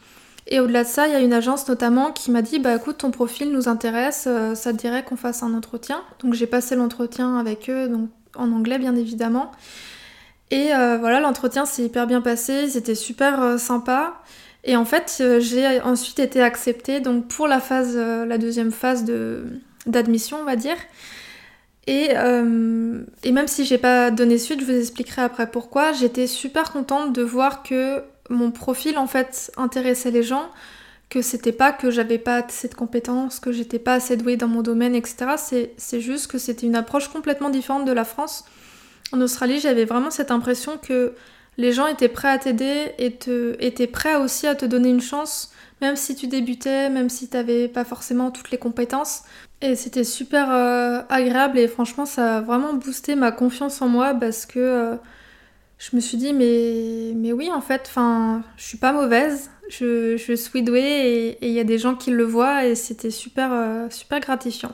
Et 0.47 0.61
au-delà 0.61 0.85
de 0.85 0.89
ça, 0.89 1.07
il 1.07 1.13
y 1.13 1.17
a 1.17 1.21
une 1.21 1.33
agence 1.33 1.67
notamment 1.69 2.13
qui 2.13 2.31
m'a 2.31 2.43
dit 2.43 2.59
Bah 2.59 2.77
écoute, 2.77 2.99
ton 2.99 3.11
profil 3.11 3.51
nous 3.51 3.69
intéresse, 3.69 4.25
euh, 4.27 4.55
ça 4.55 4.73
te 4.73 4.79
dirait 4.79 5.03
qu'on 5.05 5.17
fasse 5.17 5.43
un 5.43 5.55
entretien. 5.55 6.03
Donc 6.21 6.35
j'ai 6.35 6.47
passé 6.47 6.77
l'entretien 6.77 7.39
avec 7.39 7.71
eux, 7.71 7.89
donc 7.89 8.11
en 8.37 8.53
anglais 8.53 8.79
bien 8.79 8.95
évidemment. 8.95 9.53
Et 10.51 10.75
euh, 10.75 10.99
voilà, 10.99 11.21
l'entretien 11.21 11.67
s'est 11.67 11.85
hyper 11.85 12.07
bien 12.07 12.21
passé, 12.21 12.65
ils 12.65 12.77
étaient 12.77 12.95
super 12.95 13.43
euh, 13.43 13.59
sympas. 13.59 14.15
Et 14.65 14.77
en 14.77 14.85
fait, 14.85 15.23
j'ai 15.41 15.81
ensuite 15.83 16.19
été 16.19 16.41
acceptée 16.41 17.01
donc 17.01 17.29
pour 17.29 17.47
la 17.49 17.61
phase, 17.61 17.97
la 17.99 18.39
deuxième 18.39 18.73
phase 18.73 19.05
de, 19.05 19.45
d'admission, 19.85 20.39
on 20.41 20.45
va 20.45 20.57
dire. 20.57 20.77
Et, 21.87 22.13
et 22.13 23.33
même 23.33 23.47
si 23.47 23.67
j'ai 23.67 23.77
pas 23.77 24.11
donné 24.11 24.39
suite, 24.39 24.61
je 24.61 24.65
vous 24.65 24.73
expliquerai 24.73 25.21
après 25.21 25.51
pourquoi, 25.51 25.93
j'étais 25.93 26.27
super 26.27 26.73
contente 26.73 27.13
de 27.13 27.21
voir 27.23 27.63
que 27.63 28.03
mon 28.31 28.51
profil 28.51 28.97
en 28.97 29.07
fait 29.07 29.53
intéressait 29.59 30.11
les 30.11 30.23
gens, 30.23 30.49
que 31.11 31.23
c'était 31.23 31.53
pas 31.53 31.73
que 31.73 31.91
j'avais 31.91 32.19
pas 32.19 32.37
assez 32.37 32.69
de 32.69 32.75
compétences, 32.75 33.39
que 33.39 33.53
j'étais 33.53 33.79
pas 33.79 33.95
assez 33.95 34.17
douée 34.17 34.37
dans 34.37 34.49
mon 34.49 34.63
domaine, 34.63 34.95
etc. 34.95 35.27
C'est 35.77 36.01
juste 36.01 36.27
que 36.27 36.39
c'était 36.39 36.67
une 36.67 36.77
approche 36.77 37.09
complètement 37.09 37.51
différente 37.51 37.85
de 37.85 37.93
la 37.93 38.05
France. 38.05 38.45
En 39.13 39.21
Australie, 39.21 39.61
j'avais 39.61 39.85
vraiment 39.85 40.11
cette 40.11 40.31
impression 40.31 40.79
que 40.79 41.15
les 41.57 41.73
gens 41.73 41.87
étaient 41.87 42.09
prêts 42.09 42.29
à 42.29 42.39
t'aider 42.39 42.93
et 42.99 43.13
te, 43.13 43.57
étaient 43.61 43.87
prêts 43.87 44.17
aussi 44.17 44.47
à 44.47 44.55
te 44.55 44.65
donner 44.65 44.89
une 44.89 45.01
chance, 45.01 45.53
même 45.81 45.97
si 45.97 46.17
tu 46.17 46.27
débutais, 46.27 46.91
même 46.91 47.09
si 47.09 47.29
t'avais 47.29 47.69
pas 47.69 47.85
forcément 47.85 48.31
toutes 48.31 48.51
les 48.51 48.59
compétences. 48.59 49.23
Et 49.61 49.77
c'était 49.77 50.05
super 50.05 50.51
euh, 50.51 51.03
agréable 51.09 51.59
et 51.59 51.69
franchement, 51.69 52.07
ça 52.07 52.39
a 52.39 52.41
vraiment 52.41 52.75
boosté 52.75 53.15
ma 53.15 53.33
confiance 53.33 53.81
en 53.83 53.89
moi 53.89 54.15
parce 54.15 54.47
que 54.47 54.59
euh, 54.59 54.97
je 55.79 55.95
me 55.97 56.01
suis 56.01 56.17
dit, 56.17 56.33
mais, 56.33 57.13
mais 57.15 57.33
oui, 57.33 57.51
en 57.53 57.61
fait, 57.61 57.83
enfin, 57.87 58.43
je 58.57 58.65
suis 58.65 58.79
pas 58.79 58.93
mauvaise, 58.93 59.51
je, 59.69 60.17
je 60.17 60.33
suis 60.35 60.63
douée 60.63 61.37
et 61.41 61.47
il 61.47 61.53
y 61.53 61.61
a 61.61 61.65
des 61.65 61.79
gens 61.79 61.95
qui 61.95 62.11
le 62.11 62.25
voient 62.25 62.65
et 62.67 62.75
c'était 62.75 63.11
super, 63.11 63.51
euh, 63.53 63.87
super 63.91 64.21
gratifiant. 64.21 64.73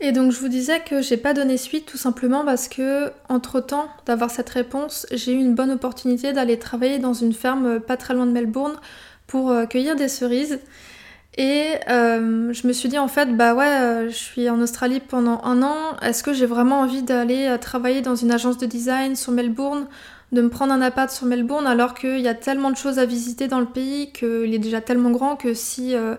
Et 0.00 0.12
donc 0.12 0.30
je 0.30 0.38
vous 0.38 0.48
disais 0.48 0.80
que 0.80 1.02
j'ai 1.02 1.16
pas 1.16 1.34
donné 1.34 1.56
suite 1.56 1.86
tout 1.86 1.96
simplement 1.96 2.44
parce 2.44 2.68
que 2.68 3.10
entre 3.28 3.60
temps 3.60 3.88
d'avoir 4.06 4.30
cette 4.30 4.48
réponse, 4.48 5.06
j'ai 5.10 5.32
eu 5.32 5.38
une 5.38 5.54
bonne 5.54 5.72
opportunité 5.72 6.32
d'aller 6.32 6.58
travailler 6.58 6.98
dans 6.98 7.14
une 7.14 7.32
ferme 7.32 7.80
pas 7.80 7.96
très 7.96 8.14
loin 8.14 8.26
de 8.26 8.32
Melbourne 8.32 8.76
pour 9.26 9.50
euh, 9.50 9.66
cueillir 9.66 9.96
des 9.96 10.08
cerises. 10.08 10.60
Et 11.36 11.74
euh, 11.88 12.52
je 12.52 12.66
me 12.66 12.72
suis 12.72 12.88
dit 12.88 12.98
en 12.98 13.08
fait, 13.08 13.36
bah 13.36 13.54
ouais, 13.54 14.06
je 14.08 14.14
suis 14.14 14.48
en 14.50 14.60
Australie 14.60 15.00
pendant 15.00 15.40
un 15.44 15.62
an, 15.62 15.96
est-ce 16.02 16.22
que 16.22 16.32
j'ai 16.32 16.46
vraiment 16.46 16.80
envie 16.80 17.02
d'aller 17.02 17.56
travailler 17.60 18.00
dans 18.00 18.16
une 18.16 18.32
agence 18.32 18.58
de 18.58 18.66
design 18.66 19.14
sur 19.14 19.32
Melbourne 19.32 19.86
de 20.32 20.42
me 20.42 20.48
prendre 20.48 20.72
un 20.72 20.80
appart 20.80 21.10
sur 21.10 21.26
Melbourne 21.26 21.66
alors 21.66 21.94
qu'il 21.94 22.20
y 22.20 22.28
a 22.28 22.34
tellement 22.34 22.70
de 22.70 22.76
choses 22.76 22.98
à 22.98 23.06
visiter 23.06 23.48
dans 23.48 23.60
le 23.60 23.66
pays, 23.66 24.12
qu'il 24.12 24.54
est 24.54 24.58
déjà 24.58 24.80
tellement 24.80 25.10
grand 25.10 25.36
que 25.36 25.54
si, 25.54 25.94
euh, 25.94 26.16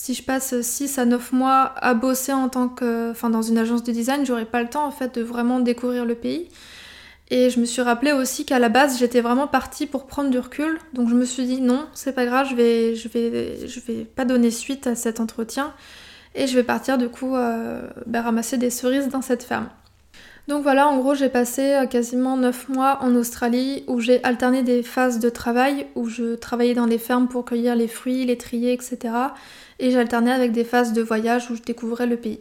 si 0.00 0.14
je 0.14 0.22
passe 0.22 0.58
6 0.58 0.98
à 0.98 1.04
9 1.04 1.32
mois 1.32 1.74
à 1.76 1.92
bosser 1.92 2.32
en 2.32 2.48
tant 2.48 2.68
que, 2.70 3.10
enfin, 3.10 3.28
dans 3.28 3.42
une 3.42 3.58
agence 3.58 3.84
de 3.84 3.92
design, 3.92 4.24
j'aurais 4.24 4.46
pas 4.46 4.62
le 4.62 4.68
temps 4.70 4.86
en 4.86 4.90
fait 4.90 5.18
de 5.18 5.22
vraiment 5.22 5.60
découvrir 5.60 6.06
le 6.06 6.14
pays. 6.14 6.48
Et 7.28 7.50
je 7.50 7.60
me 7.60 7.66
suis 7.66 7.82
rappelé 7.82 8.12
aussi 8.12 8.46
qu'à 8.46 8.58
la 8.58 8.70
base 8.70 8.98
j'étais 8.98 9.20
vraiment 9.20 9.46
partie 9.46 9.86
pour 9.86 10.06
prendre 10.06 10.30
du 10.30 10.38
recul, 10.38 10.78
donc 10.94 11.10
je 11.10 11.14
me 11.14 11.26
suis 11.26 11.44
dit 11.44 11.60
non, 11.60 11.86
c'est 11.92 12.14
pas 12.14 12.24
grave, 12.24 12.48
je 12.48 12.54
vais, 12.54 12.94
je 12.94 13.08
vais, 13.08 13.68
je 13.68 13.80
vais 13.80 14.06
pas 14.06 14.24
donner 14.24 14.50
suite 14.50 14.86
à 14.86 14.94
cet 14.94 15.20
entretien 15.20 15.74
et 16.34 16.46
je 16.46 16.54
vais 16.54 16.64
partir 16.64 16.96
du 16.96 17.10
coup 17.10 17.36
euh, 17.36 17.82
bah, 18.06 18.22
ramasser 18.22 18.56
des 18.56 18.70
cerises 18.70 19.08
dans 19.08 19.20
cette 19.20 19.42
ferme. 19.42 19.68
Donc 20.50 20.64
voilà, 20.64 20.88
en 20.88 20.98
gros, 20.98 21.14
j'ai 21.14 21.28
passé 21.28 21.74
euh, 21.74 21.86
quasiment 21.86 22.36
9 22.36 22.70
mois 22.70 22.98
en 23.02 23.14
Australie 23.14 23.84
où 23.86 24.00
j'ai 24.00 24.20
alterné 24.24 24.64
des 24.64 24.82
phases 24.82 25.20
de 25.20 25.28
travail, 25.28 25.86
où 25.94 26.08
je 26.08 26.34
travaillais 26.34 26.74
dans 26.74 26.86
les 26.86 26.98
fermes 26.98 27.28
pour 27.28 27.44
cueillir 27.44 27.76
les 27.76 27.86
fruits, 27.86 28.24
les 28.24 28.36
trier, 28.36 28.72
etc. 28.72 28.98
Et 29.78 29.92
j'alternais 29.92 30.32
avec 30.32 30.50
des 30.50 30.64
phases 30.64 30.92
de 30.92 31.02
voyage 31.02 31.52
où 31.52 31.54
je 31.54 31.62
découvrais 31.62 32.08
le 32.08 32.16
pays. 32.16 32.40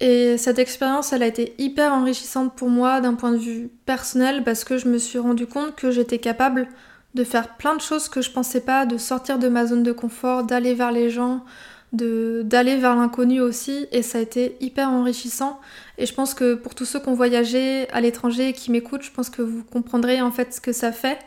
Et 0.00 0.38
cette 0.38 0.58
expérience, 0.58 1.12
elle 1.12 1.22
a 1.22 1.28
été 1.28 1.54
hyper 1.58 1.92
enrichissante 1.92 2.56
pour 2.56 2.68
moi 2.68 3.00
d'un 3.00 3.14
point 3.14 3.30
de 3.30 3.36
vue 3.36 3.70
personnel 3.86 4.42
parce 4.42 4.64
que 4.64 4.76
je 4.76 4.88
me 4.88 4.98
suis 4.98 5.20
rendu 5.20 5.46
compte 5.46 5.76
que 5.76 5.92
j'étais 5.92 6.18
capable 6.18 6.66
de 7.14 7.22
faire 7.22 7.56
plein 7.58 7.76
de 7.76 7.80
choses 7.80 8.08
que 8.08 8.22
je 8.22 8.32
pensais 8.32 8.60
pas, 8.60 8.86
de 8.86 8.98
sortir 8.98 9.38
de 9.38 9.46
ma 9.46 9.66
zone 9.66 9.84
de 9.84 9.92
confort, 9.92 10.42
d'aller 10.42 10.74
vers 10.74 10.90
les 10.90 11.10
gens, 11.10 11.44
d'aller 11.92 12.76
vers 12.76 12.94
l'inconnu 12.94 13.40
aussi 13.40 13.86
et 13.90 14.02
ça 14.02 14.18
a 14.18 14.20
été 14.20 14.56
hyper 14.60 14.88
enrichissant. 14.88 15.60
Et 15.98 16.06
je 16.06 16.14
pense 16.14 16.34
que 16.34 16.54
pour 16.54 16.74
tous 16.74 16.84
ceux 16.84 17.00
qui 17.00 17.08
ont 17.08 17.14
voyagé 17.14 17.88
à 17.90 18.00
l'étranger 18.00 18.48
et 18.48 18.52
qui 18.52 18.70
m'écoutent, 18.70 19.02
je 19.02 19.10
pense 19.10 19.28
que 19.28 19.42
vous 19.42 19.64
comprendrez 19.64 20.20
en 20.20 20.30
fait 20.30 20.54
ce 20.54 20.60
que 20.60 20.72
ça 20.72 20.92
fait. 20.92 21.18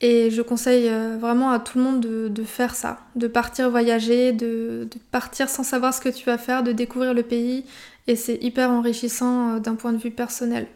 Et 0.00 0.30
je 0.30 0.42
conseille 0.42 0.88
euh, 0.90 1.16
vraiment 1.18 1.50
à 1.50 1.58
tout 1.58 1.78
le 1.78 1.84
monde 1.84 2.00
de, 2.00 2.44
faire 2.44 2.74
ça, 2.74 2.98
de 3.16 3.26
partir 3.26 3.70
voyager, 3.70 4.32
de, 4.32 4.88
partir 5.10 5.48
sans 5.48 5.62
savoir 5.62 5.94
ce 5.94 6.00
que 6.00 6.10
tu 6.10 6.26
vas 6.26 6.36
faire, 6.36 6.62
de 6.62 6.72
découvrir 6.72 7.14
le 7.14 7.22
pays. 7.22 7.64
Et 8.06 8.16
c'est 8.16 8.36
hyper 8.42 8.70
enrichissant 8.70 9.54
euh, 9.54 9.58
d'un 9.60 9.76
point 9.76 9.92
de 9.92 9.98
vue 9.98 10.10
personnel. 10.10 10.66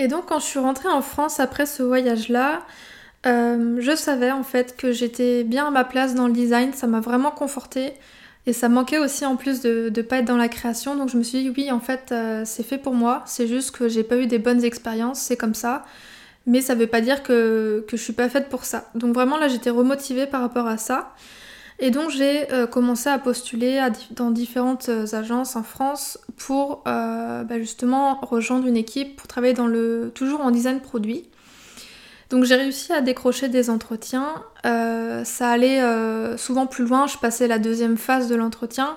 Et 0.00 0.08
donc 0.08 0.26
quand 0.26 0.40
je 0.40 0.46
suis 0.46 0.58
rentrée 0.58 0.88
en 0.88 1.02
France 1.02 1.38
après 1.38 1.66
ce 1.66 1.82
voyage-là, 1.82 2.62
euh, 3.26 3.76
je 3.80 3.94
savais 3.94 4.30
en 4.30 4.42
fait 4.42 4.76
que 4.76 4.92
j'étais 4.92 5.44
bien 5.44 5.66
à 5.66 5.70
ma 5.70 5.84
place 5.84 6.14
dans 6.14 6.26
le 6.26 6.32
design, 6.32 6.72
ça 6.72 6.86
m'a 6.86 7.00
vraiment 7.00 7.30
confortée. 7.30 7.92
Et 8.46 8.54
ça 8.54 8.70
manquait 8.70 8.98
aussi 8.98 9.26
en 9.26 9.36
plus 9.36 9.60
de 9.60 9.92
ne 9.94 10.02
pas 10.02 10.18
être 10.18 10.24
dans 10.24 10.38
la 10.38 10.48
création, 10.48 10.96
donc 10.96 11.10
je 11.10 11.18
me 11.18 11.22
suis 11.22 11.42
dit 11.42 11.52
oui 11.54 11.70
en 11.70 11.78
fait 11.78 12.08
euh, 12.10 12.42
c'est 12.46 12.62
fait 12.62 12.78
pour 12.78 12.94
moi, 12.94 13.22
c'est 13.26 13.46
juste 13.46 13.70
que 13.72 13.86
j'ai 13.88 14.02
pas 14.02 14.16
eu 14.16 14.26
des 14.26 14.38
bonnes 14.38 14.64
expériences, 14.64 15.20
c'est 15.20 15.36
comme 15.36 15.52
ça, 15.52 15.84
mais 16.46 16.62
ça 16.62 16.74
veut 16.74 16.86
pas 16.86 17.02
dire 17.02 17.22
que, 17.22 17.84
que 17.86 17.98
je 17.98 18.02
suis 18.02 18.14
pas 18.14 18.30
faite 18.30 18.48
pour 18.48 18.64
ça. 18.64 18.90
Donc 18.94 19.14
vraiment 19.14 19.36
là 19.36 19.48
j'étais 19.48 19.68
remotivée 19.68 20.26
par 20.26 20.40
rapport 20.40 20.66
à 20.66 20.78
ça. 20.78 21.14
Et 21.80 21.90
donc 21.90 22.10
j'ai 22.10 22.50
euh, 22.52 22.66
commencé 22.66 23.10
à 23.10 23.18
postuler 23.18 23.86
dans 24.12 24.30
différentes 24.30 24.88
agences 25.12 25.54
en 25.54 25.62
France 25.62 26.18
pour 26.38 26.82
bah, 26.86 27.58
justement 27.58 28.20
rejoindre 28.22 28.66
une 28.66 28.76
équipe 28.76 29.16
pour 29.16 29.28
travailler 29.28 29.54
dans 29.54 29.66
le 29.66 30.10
toujours 30.14 30.40
en 30.40 30.50
design 30.50 30.80
produit. 30.80 31.28
Donc 32.30 32.44
j'ai 32.44 32.54
réussi 32.54 32.92
à 32.92 33.00
décrocher 33.00 33.48
des 33.48 33.70
entretiens. 33.70 34.42
Euh, 34.64 35.24
ça 35.24 35.50
allait 35.50 35.82
euh, 35.82 36.36
souvent 36.36 36.66
plus 36.66 36.86
loin, 36.86 37.08
je 37.08 37.18
passais 37.18 37.48
la 37.48 37.58
deuxième 37.58 37.96
phase 37.96 38.28
de 38.28 38.36
l'entretien. 38.36 38.96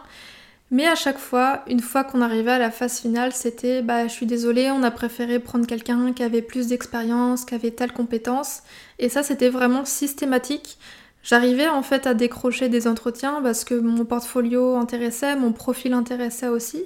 Mais 0.70 0.88
à 0.88 0.96
chaque 0.96 1.20
fois, 1.20 1.64
une 1.68 1.82
fois 1.82 2.04
qu'on 2.04 2.22
arrivait 2.22 2.52
à 2.52 2.58
la 2.58 2.72
phase 2.72 3.00
finale, 3.00 3.32
c'était 3.34 3.82
bah 3.82 4.08
je 4.08 4.12
suis 4.14 4.26
désolée, 4.26 4.72
on 4.72 4.82
a 4.84 4.92
préféré 4.92 5.40
prendre 5.40 5.68
quelqu'un 5.68 6.14
qui 6.14 6.24
avait 6.24 6.42
plus 6.42 6.68
d'expérience, 6.68 7.46
qui 7.46 7.56
avait 7.56 7.72
telle 7.72 7.92
compétence. 7.92 8.62
Et 9.00 9.10
ça 9.10 9.24
c'était 9.24 9.50
vraiment 9.50 9.86
systématique. 9.86 10.78
J'arrivais 11.24 11.70
en 11.70 11.84
fait 11.84 12.06
à 12.06 12.14
décrocher 12.14 12.68
des 12.68 12.86
entretiens 12.86 13.40
parce 13.42 13.64
que 13.64 13.76
mon 13.76 14.04
portfolio 14.04 14.76
intéressait, 14.76 15.38
mon 15.38 15.54
profil 15.54 15.94
intéressait 15.94 16.50
aussi. 16.50 16.84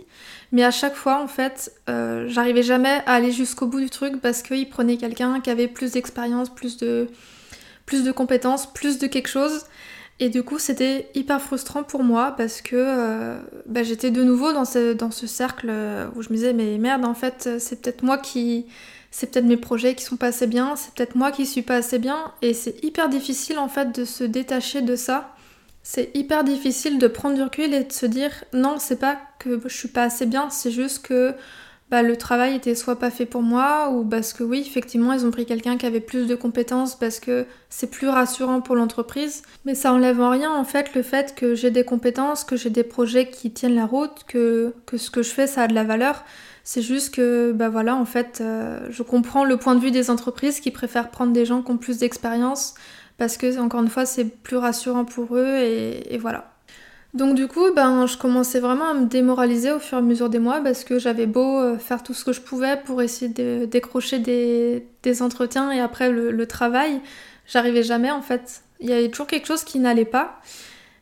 Mais 0.51 0.63
à 0.63 0.69
chaque 0.69 0.93
fois, 0.93 1.21
en 1.21 1.27
fait, 1.27 1.73
euh, 1.89 2.27
j'arrivais 2.29 2.61
jamais 2.61 3.01
à 3.07 3.13
aller 3.13 3.31
jusqu'au 3.31 3.65
bout 3.65 3.79
du 3.79 3.89
truc 3.89 4.21
parce 4.21 4.43
qu'il 4.43 4.69
prenait 4.69 4.97
quelqu'un 4.97 5.41
qui 5.41 5.49
avait 5.49 5.67
plus 5.67 5.93
d'expérience, 5.93 6.49
plus 6.49 6.77
de, 6.77 7.07
plus 7.87 8.03
de 8.03 8.11
compétences, 8.11 8.71
plus 8.71 8.99
de 8.99 9.07
quelque 9.07 9.27
chose. 9.27 9.65
Et 10.19 10.29
du 10.29 10.43
coup, 10.43 10.59
c'était 10.59 11.09
hyper 11.15 11.41
frustrant 11.41 11.81
pour 11.81 12.03
moi 12.03 12.35
parce 12.37 12.61
que 12.61 12.75
euh, 12.75 13.39
bah, 13.65 13.81
j'étais 13.81 14.11
de 14.11 14.23
nouveau 14.23 14.53
dans 14.53 14.65
ce, 14.65 14.93
dans 14.93 15.11
ce 15.11 15.25
cercle 15.25 15.71
où 16.15 16.21
je 16.21 16.29
me 16.29 16.35
disais, 16.35 16.53
mais 16.53 16.77
merde, 16.77 17.05
en 17.05 17.15
fait, 17.15 17.49
c'est 17.59 17.81
peut-être 17.81 18.03
moi 18.03 18.19
qui 18.19 18.67
c'est 19.11 19.31
peut-être 19.31 19.45
mes 19.45 19.57
projets 19.57 19.95
qui 19.95 20.03
sont 20.03 20.17
pas 20.17 20.27
assez 20.27 20.47
bien, 20.47 20.75
c'est 20.75 20.93
peut-être 20.93 21.15
moi 21.15 21.31
qui 21.31 21.45
suis 21.45 21.61
pas 21.61 21.75
assez 21.75 21.99
bien, 21.99 22.31
et 22.41 22.53
c'est 22.53 22.83
hyper 22.83 23.09
difficile 23.09 23.59
en 23.59 23.67
fait 23.67 23.97
de 23.97 24.05
se 24.05 24.23
détacher 24.23 24.81
de 24.81 24.95
ça. 24.95 25.33
C'est 25.83 26.11
hyper 26.15 26.43
difficile 26.43 26.99
de 26.99 27.07
prendre 27.07 27.35
du 27.35 27.43
recul 27.43 27.73
et 27.73 27.83
de 27.83 27.91
se 27.91 28.05
dire 28.05 28.31
non, 28.53 28.75
c'est 28.79 28.99
pas 28.99 29.17
que 29.39 29.61
je 29.65 29.75
suis 29.75 29.87
pas 29.87 30.03
assez 30.03 30.25
bien, 30.25 30.49
c'est 30.49 30.71
juste 30.71 31.05
que 31.05 31.33
bah, 31.89 32.01
le 32.03 32.17
travail 32.17 32.55
était 32.55 32.75
soit 32.75 32.99
pas 32.99 33.09
fait 33.09 33.25
pour 33.25 33.41
moi 33.41 33.89
ou 33.91 34.03
parce 34.03 34.33
que 34.33 34.43
oui, 34.43 34.59
effectivement, 34.59 35.13
ils 35.13 35.25
ont 35.25 35.31
pris 35.31 35.45
quelqu'un 35.45 35.77
qui 35.77 35.85
avait 35.85 36.01
plus 36.01 36.27
de 36.27 36.35
compétences 36.35 36.95
parce 36.95 37.21
que 37.21 37.45
c'est 37.69 37.89
plus 37.89 38.09
rassurant 38.09 38.59
pour 38.59 38.75
l'entreprise. 38.75 39.43
Mais 39.63 39.73
ça 39.73 39.93
enlève 39.93 40.19
en 40.19 40.29
rien 40.29 40.53
en 40.53 40.65
fait 40.65 40.93
le 40.95 41.01
fait 41.01 41.33
que 41.35 41.55
j'ai 41.55 41.71
des 41.71 41.85
compétences, 41.85 42.43
que 42.43 42.57
j'ai 42.57 42.69
des 42.69 42.83
projets 42.83 43.29
qui 43.29 43.51
tiennent 43.51 43.75
la 43.75 43.85
route, 43.85 44.25
que, 44.27 44.73
que 44.85 44.97
ce 44.97 45.09
que 45.09 45.23
je 45.23 45.29
fais 45.29 45.47
ça 45.47 45.63
a 45.63 45.67
de 45.67 45.73
la 45.73 45.85
valeur. 45.85 46.25
C'est 46.69 46.81
juste 46.81 47.15
que, 47.15 47.53
bah 47.53 47.69
voilà, 47.69 47.95
en 47.95 48.03
fait, 48.03 48.39
euh, 48.41 48.79
je 48.89 49.01
comprends 49.01 49.45
le 49.45 49.55
point 49.55 49.73
de 49.73 49.79
vue 49.79 49.91
des 49.91 50.09
entreprises 50.09 50.59
qui 50.59 50.71
préfèrent 50.71 51.11
prendre 51.11 51.31
des 51.31 51.45
gens 51.45 51.61
qui 51.61 51.71
ont 51.71 51.77
plus 51.77 51.99
d'expérience 51.99 52.73
parce 53.17 53.37
que, 53.37 53.57
encore 53.59 53.81
une 53.81 53.87
fois, 53.87 54.05
c'est 54.05 54.25
plus 54.25 54.57
rassurant 54.57 55.05
pour 55.05 55.37
eux 55.37 55.55
et 55.57 56.17
voilà. 56.17 56.57
Donc 57.13 57.35
du 57.35 57.47
coup, 57.47 57.73
ben, 57.73 58.05
je 58.05 58.17
commençais 58.17 58.59
vraiment 58.59 58.89
à 58.89 58.93
me 58.93 59.05
démoraliser 59.05 59.71
au 59.71 59.79
fur 59.79 59.97
et 59.97 60.01
à 60.01 60.03
mesure 60.03 60.29
des 60.29 60.39
mois 60.39 60.61
parce 60.61 60.83
que 60.83 60.99
j'avais 60.99 61.25
beau 61.25 61.59
euh, 61.59 61.77
faire 61.77 62.03
tout 62.03 62.13
ce 62.13 62.25
que 62.25 62.33
je 62.33 62.41
pouvais 62.41 62.77
pour 62.85 63.01
essayer 63.01 63.31
de 63.31 63.65
décrocher 63.65 64.19
des, 64.19 65.21
entretiens 65.21 65.71
et 65.71 65.79
après 65.79 66.11
le, 66.11 66.45
travail, 66.47 66.99
j'arrivais 67.47 67.83
jamais 67.83 68.11
en 68.11 68.21
fait. 68.21 68.61
Il 68.81 68.89
y 68.89 68.93
avait 68.93 69.09
toujours 69.09 69.27
quelque 69.27 69.47
chose 69.47 69.63
qui 69.63 69.79
n'allait 69.79 70.05
pas. 70.05 70.39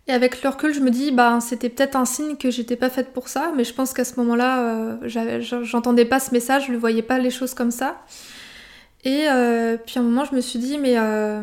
Et 0.08 0.14
avec 0.14 0.44
le 0.44 0.50
recul, 0.50 0.74
je 0.74 0.82
me 0.82 0.92
dis, 0.92 1.12
ben, 1.12 1.40
c'était 1.40 1.70
peut-être 1.70 1.96
un 1.96 2.06
signe 2.06 2.36
que 2.36 2.52
j'étais 2.52 2.76
pas 2.76 2.90
faite 2.90 3.12
pour 3.12 3.28
ça, 3.28 3.52
mais 3.56 3.64
je 3.64 3.74
pense 3.74 3.92
qu'à 3.94 4.06
ce 4.06 4.20
moment-là, 4.20 5.00
euh, 5.02 5.62
j'entendais 5.64 6.06
pas 6.06 6.20
ce 6.20 6.32
message, 6.32 6.68
je 6.68 6.72
ne 6.72 6.78
voyais 6.78 7.02
pas 7.02 7.18
les 7.18 7.32
choses 7.32 7.56
comme 7.56 7.72
ça. 7.72 7.98
Et 9.04 9.28
euh, 9.30 9.78
puis 9.84 9.98
à 9.98 10.02
un 10.02 10.04
moment, 10.04 10.26
je 10.26 10.36
me 10.36 10.42
suis 10.42 10.60
dit, 10.60 10.78
mais 10.78 10.96
à 10.96 11.42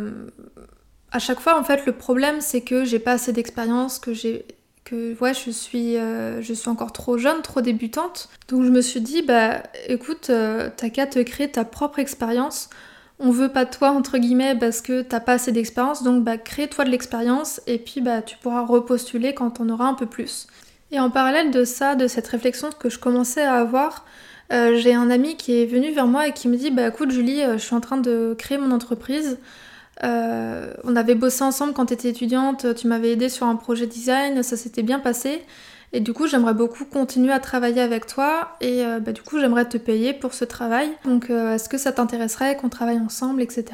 chaque 1.19 1.41
fois, 1.41 1.59
en 1.59 1.65
fait, 1.65 1.87
le 1.87 1.93
problème, 1.93 2.41
c'est 2.41 2.61
que 2.61 2.85
j'ai 2.85 2.99
pas 2.99 3.13
assez 3.13 3.33
d'expérience, 3.33 3.99
que 3.99 4.15
j'ai 4.15 4.47
que 4.85 5.17
ouais, 5.21 5.35
je 5.35 5.51
suis, 5.51 5.97
euh, 5.97 6.43
je 6.43 6.53
suis 6.53 6.69
encore 6.69 6.93
trop 6.93 7.19
jeune, 7.19 7.43
trop 7.43 7.61
débutante. 7.61 8.29
Donc 8.49 8.65
je 8.65 8.71
me 8.71 8.81
suis 8.81 9.01
dit, 9.01 9.23
bah 9.23 9.63
écoute, 9.89 10.29
euh, 10.31 10.71
t'as 10.77 10.91
qu'à 10.91 11.07
te 11.07 11.19
créer 11.21 11.51
ta 11.51 11.65
propre 11.65 11.99
expérience. 11.99 12.69
On 13.19 13.31
veut 13.31 13.51
pas 13.51 13.65
de 13.65 13.71
toi, 13.71 13.91
entre 13.91 14.19
guillemets, 14.19 14.57
parce 14.59 14.81
que 14.81 15.03
t'as 15.03 15.21
pas 15.21 15.35
assez 15.35 15.53
d'expérience, 15.53 16.03
donc 16.03 16.25
bah 16.25 16.39
crée-toi 16.39 16.85
de 16.85 16.91
l'expérience 16.91 17.61
et 17.67 17.79
puis 17.79 18.01
bah 18.01 18.23
tu 18.23 18.37
pourras 18.39 18.65
repostuler 18.65 19.35
quand 19.35 19.61
on 19.61 19.69
aura 19.69 19.87
un 19.87 19.95
peu 19.95 20.07
plus. 20.07 20.47
Et 20.91 20.99
en 20.99 21.11
parallèle 21.11 21.51
de 21.51 21.65
ça, 21.65 21.95
de 21.95 22.07
cette 22.07 22.27
réflexion 22.27 22.71
que 22.79 22.91
je 22.91 22.99
commençais 22.99 23.43
à 23.43 23.55
avoir, 23.55 24.05
euh, 24.53 24.77
j'ai 24.77 24.95
un 24.95 25.11
ami 25.11 25.37
qui 25.37 25.63
est 25.63 25.67
venu 25.67 25.93
vers 25.93 26.07
moi 26.07 26.27
et 26.29 26.33
qui 26.33 26.49
me 26.49 26.57
dit, 26.57 26.71
bah 26.71 26.89
écoute 26.89 27.11
Julie, 27.11 27.43
je 27.53 27.59
suis 27.59 27.75
en 27.75 27.81
train 27.81 27.97
de 27.97 28.35
créer 28.39 28.59
mon 28.59 28.73
entreprise. 28.73 29.39
Euh, 30.05 30.73
on 30.85 30.97
avait 30.97 31.15
bossé 31.15 31.45
ensemble 31.45 31.75
quand 31.75 31.87
tu 31.87 31.95
étais 31.95 32.09
étudiante, 32.09 32.75
tu 32.75 32.89
m'avais 32.89 33.13
aidé 33.13 33.29
sur 33.29 33.47
un 33.47 33.57
projet 33.57 33.87
design, 33.87 34.43
ça 34.43 34.57
s'était 34.57 34.83
bien 34.83 34.99
passé. 34.99 35.43
Et 35.93 36.01
du 36.01 36.13
coup, 36.13 36.27
j'aimerais 36.27 36.55
beaucoup 36.55 36.85
continuer 36.85 37.33
à 37.33 37.41
travailler 37.41 37.81
avec 37.81 38.07
toi 38.07 38.57
et 38.61 38.85
euh, 38.85 38.99
bah, 39.01 39.13
du 39.13 39.23
coup, 39.23 39.39
j'aimerais 39.39 39.69
te 39.69 39.77
payer 39.77 40.13
pour 40.15 40.33
ce 40.35 40.45
travail. 40.45 40.89
Donc, 41.05 41.29
euh, 41.31 41.55
est-ce 41.55 41.69
que 41.69 41.79
ça 41.79 41.93
t'intéresserait 41.93 42.57
qu'on 42.57 42.69
travaille 42.69 42.99
ensemble, 42.99 43.43
etc. 43.43 43.67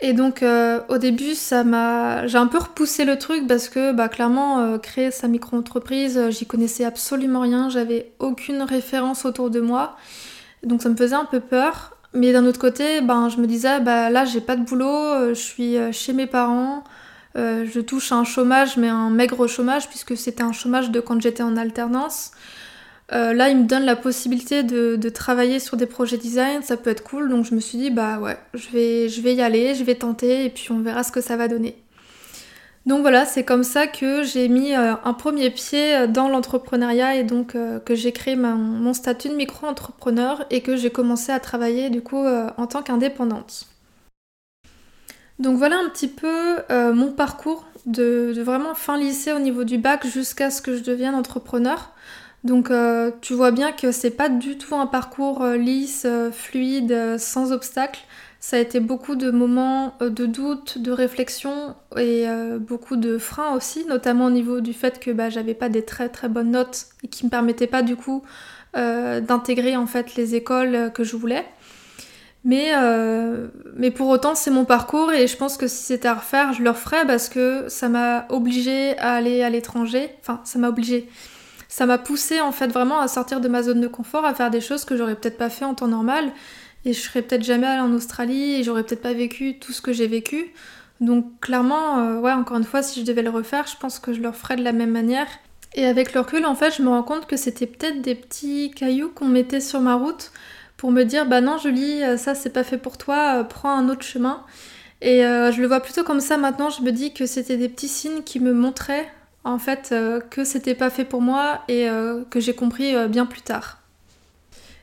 Et 0.00 0.14
donc, 0.14 0.44
au 0.88 0.98
début, 0.98 1.36
ça 1.36 1.62
m'a, 1.62 2.26
j'ai 2.26 2.38
un 2.38 2.48
peu 2.48 2.58
repoussé 2.58 3.04
le 3.04 3.18
truc 3.18 3.46
parce 3.46 3.68
que, 3.68 3.92
bah, 3.92 4.08
clairement, 4.08 4.76
créer 4.80 5.12
sa 5.12 5.28
micro-entreprise, 5.28 6.28
j'y 6.30 6.44
connaissais 6.44 6.84
absolument 6.84 7.38
rien, 7.38 7.68
j'avais 7.68 8.12
aucune 8.18 8.62
référence 8.62 9.24
autour 9.24 9.48
de 9.48 9.60
moi. 9.60 9.96
Donc, 10.64 10.82
ça 10.82 10.88
me 10.88 10.96
faisait 10.96 11.14
un 11.14 11.24
peu 11.24 11.38
peur. 11.38 11.96
Mais 12.14 12.32
d'un 12.32 12.44
autre 12.44 12.58
côté, 12.60 13.00
ben, 13.00 13.28
je 13.28 13.38
me 13.38 13.46
disais, 13.46 13.80
bah, 13.80 14.10
là, 14.10 14.24
j'ai 14.24 14.40
pas 14.40 14.56
de 14.56 14.64
boulot, 14.64 14.86
euh, 14.86 15.28
je 15.30 15.40
suis 15.40 15.76
euh, 15.78 15.92
chez 15.92 16.12
mes 16.12 16.26
parents, 16.26 16.84
euh, 17.36 17.66
je 17.72 17.80
touche 17.80 18.12
un 18.12 18.24
chômage, 18.24 18.76
mais 18.76 18.88
un 18.88 19.10
maigre 19.10 19.46
chômage, 19.46 19.88
puisque 19.88 20.16
c'était 20.16 20.42
un 20.42 20.52
chômage 20.52 20.90
de 20.90 21.00
quand 21.00 21.20
j'étais 21.20 21.42
en 21.42 21.56
alternance. 21.56 22.32
là, 23.10 23.48
il 23.50 23.58
me 23.58 23.64
donne 23.64 23.84
la 23.84 23.96
possibilité 23.96 24.62
de, 24.62 25.08
travailler 25.08 25.58
sur 25.58 25.76
des 25.76 25.86
projets 25.86 26.16
design, 26.16 26.62
ça 26.62 26.76
peut 26.76 26.90
être 26.90 27.02
cool, 27.02 27.28
donc 27.28 27.44
je 27.44 27.54
me 27.54 27.60
suis 27.60 27.78
dit, 27.78 27.90
bah 27.90 28.18
ouais, 28.18 28.38
je 28.54 28.70
vais, 28.70 29.34
y 29.34 29.42
aller, 29.42 29.74
je 29.74 29.84
vais 29.84 29.94
tenter, 29.96 30.46
et 30.46 30.50
puis 30.50 30.72
on 30.72 30.80
verra 30.80 31.02
ce 31.02 31.12
que 31.12 31.20
ça 31.20 31.36
va 31.36 31.48
donner. 31.48 31.76
Donc 32.84 33.02
voilà, 33.02 33.24
c'est 33.26 33.44
comme 33.44 33.62
ça 33.62 33.86
que 33.86 34.24
j'ai 34.24 34.48
mis 34.48 34.74
euh, 34.74 34.94
un 35.04 35.12
premier 35.12 35.50
pied 35.50 35.94
euh, 35.94 36.06
dans 36.08 36.28
l'entrepreneuriat 36.28 37.14
et 37.14 37.22
donc 37.22 37.54
euh, 37.54 37.78
que 37.78 37.94
j'ai 37.94 38.10
créé 38.10 38.34
mon 38.34 38.92
statut 38.92 39.28
de 39.28 39.34
micro-entrepreneur 39.34 40.44
et 40.50 40.62
que 40.62 40.74
j'ai 40.76 40.90
commencé 40.90 41.30
à 41.30 41.38
travailler 41.38 41.90
du 41.90 42.02
coup 42.02 42.24
en 42.24 42.66
tant 42.66 42.82
qu'indépendante. 42.82 43.66
Donc 45.42 45.58
voilà 45.58 45.76
un 45.78 45.88
petit 45.88 46.08
peu 46.08 46.56
mon 46.70 47.12
parcours 47.12 47.66
de, 47.86 48.32
vraiment 48.42 48.74
fin 48.74 48.96
lycée 48.96 49.32
au 49.32 49.40
niveau 49.40 49.64
du 49.64 49.76
bac 49.76 50.06
jusqu'à 50.06 50.50
ce 50.50 50.62
que 50.62 50.76
je 50.76 50.82
devienne 50.82 51.14
entrepreneur. 51.14 51.90
Donc 52.44 52.70
tu 53.20 53.34
vois 53.34 53.50
bien 53.50 53.72
que 53.72 53.92
c'est 53.92 54.10
pas 54.10 54.28
du 54.28 54.56
tout 54.56 54.74
un 54.76 54.86
parcours 54.86 55.44
lisse, 55.46 56.06
fluide, 56.32 57.18
sans 57.18 57.52
obstacles. 57.52 58.04
Ça 58.44 58.56
a 58.56 58.58
été 58.58 58.80
beaucoup 58.80 59.14
de 59.14 59.30
moments 59.30 59.94
euh, 60.02 60.10
de 60.10 60.26
doute, 60.26 60.78
de 60.78 60.90
réflexion 60.90 61.76
et 61.96 62.28
euh, 62.28 62.58
beaucoup 62.58 62.96
de 62.96 63.16
freins 63.16 63.54
aussi, 63.54 63.86
notamment 63.86 64.26
au 64.26 64.30
niveau 64.30 64.60
du 64.60 64.72
fait 64.72 64.98
que 64.98 65.12
bah, 65.12 65.30
j'avais 65.30 65.54
pas 65.54 65.68
des 65.68 65.84
très 65.84 66.08
très 66.08 66.28
bonnes 66.28 66.50
notes 66.50 66.86
et 67.04 67.08
qui 67.08 67.24
me 67.24 67.30
permettaient 67.30 67.68
pas 67.68 67.82
du 67.82 67.94
coup 67.94 68.24
euh, 68.76 69.20
d'intégrer 69.20 69.76
en 69.76 69.86
fait 69.86 70.16
les 70.16 70.34
écoles 70.34 70.90
que 70.92 71.04
je 71.04 71.14
voulais. 71.14 71.46
Mais, 72.44 72.72
mais 73.76 73.92
pour 73.92 74.08
autant, 74.08 74.34
c'est 74.34 74.50
mon 74.50 74.64
parcours 74.64 75.12
et 75.12 75.28
je 75.28 75.36
pense 75.36 75.56
que 75.56 75.68
si 75.68 75.84
c'était 75.84 76.08
à 76.08 76.14
refaire, 76.14 76.52
je 76.52 76.62
le 76.62 76.70
referais 76.70 77.06
parce 77.06 77.28
que 77.28 77.66
ça 77.68 77.88
m'a 77.88 78.26
obligé 78.30 78.98
à 78.98 79.12
aller 79.12 79.42
à 79.42 79.50
l'étranger. 79.50 80.10
Enfin, 80.20 80.40
ça 80.44 80.58
m'a 80.58 80.68
obligé. 80.68 81.08
Ça 81.68 81.86
m'a 81.86 81.98
poussé 81.98 82.40
en 82.40 82.50
fait 82.50 82.66
vraiment 82.66 82.98
à 82.98 83.06
sortir 83.06 83.40
de 83.40 83.48
ma 83.48 83.62
zone 83.62 83.80
de 83.80 83.86
confort, 83.86 84.24
à 84.24 84.34
faire 84.34 84.50
des 84.50 84.60
choses 84.60 84.84
que 84.84 84.96
j'aurais 84.96 85.14
peut-être 85.14 85.38
pas 85.38 85.50
fait 85.50 85.64
en 85.64 85.74
temps 85.74 85.86
normal 85.86 86.32
et 86.84 86.92
je 86.92 87.00
serais 87.00 87.22
peut-être 87.22 87.44
jamais 87.44 87.66
allée 87.66 87.80
en 87.80 87.92
Australie 87.92 88.54
et 88.54 88.62
j'aurais 88.62 88.82
peut-être 88.82 89.02
pas 89.02 89.12
vécu 89.12 89.58
tout 89.58 89.72
ce 89.72 89.80
que 89.80 89.92
j'ai 89.92 90.06
vécu. 90.06 90.52
Donc 91.00 91.40
clairement, 91.40 91.98
euh, 91.98 92.18
ouais, 92.18 92.32
encore 92.32 92.56
une 92.56 92.64
fois, 92.64 92.82
si 92.82 93.00
je 93.00 93.04
devais 93.04 93.22
le 93.22 93.30
refaire, 93.30 93.66
je 93.66 93.76
pense 93.76 93.98
que 93.98 94.12
je 94.12 94.20
le 94.20 94.28
referais 94.28 94.56
de 94.56 94.62
la 94.62 94.72
même 94.72 94.90
manière. 94.90 95.26
Et 95.74 95.86
avec 95.86 96.12
le 96.12 96.20
recul, 96.20 96.44
en 96.44 96.54
fait, 96.54 96.76
je 96.76 96.82
me 96.82 96.88
rends 96.88 97.02
compte 97.02 97.26
que 97.26 97.36
c'était 97.36 97.66
peut-être 97.66 98.02
des 98.02 98.14
petits 98.14 98.70
cailloux 98.70 99.10
qu'on 99.10 99.26
mettait 99.26 99.60
sur 99.60 99.80
ma 99.80 99.94
route 99.94 100.32
pour 100.82 100.90
me 100.90 101.04
dire, 101.04 101.26
bah 101.26 101.40
non, 101.40 101.58
Julie, 101.58 102.02
euh, 102.02 102.16
ça 102.16 102.34
c'est 102.34 102.50
pas 102.50 102.64
fait 102.64 102.76
pour 102.76 102.98
toi, 102.98 103.36
euh, 103.36 103.44
prends 103.44 103.70
un 103.70 103.88
autre 103.88 104.02
chemin. 104.02 104.42
Et 105.00 105.22
je 105.22 105.60
le 105.60 105.66
vois 105.66 105.80
plutôt 105.80 106.04
comme 106.04 106.20
ça 106.20 106.36
maintenant, 106.36 106.70
je 106.70 106.80
me 106.82 106.92
dis 106.92 107.12
que 107.12 107.26
c'était 107.26 107.56
des 107.56 107.68
petits 107.68 107.88
signes 107.88 108.22
qui 108.22 108.38
me 108.38 108.52
montraient 108.52 109.08
en 109.42 109.58
fait 109.58 109.92
que 110.30 110.44
c'était 110.44 110.76
pas 110.76 110.90
fait 110.90 111.04
pour 111.04 111.20
moi 111.20 111.62
et 111.66 111.88
que 112.30 112.38
j'ai 112.38 112.54
compris 112.54 112.94
bien 113.08 113.26
plus 113.26 113.40
tard. 113.40 113.82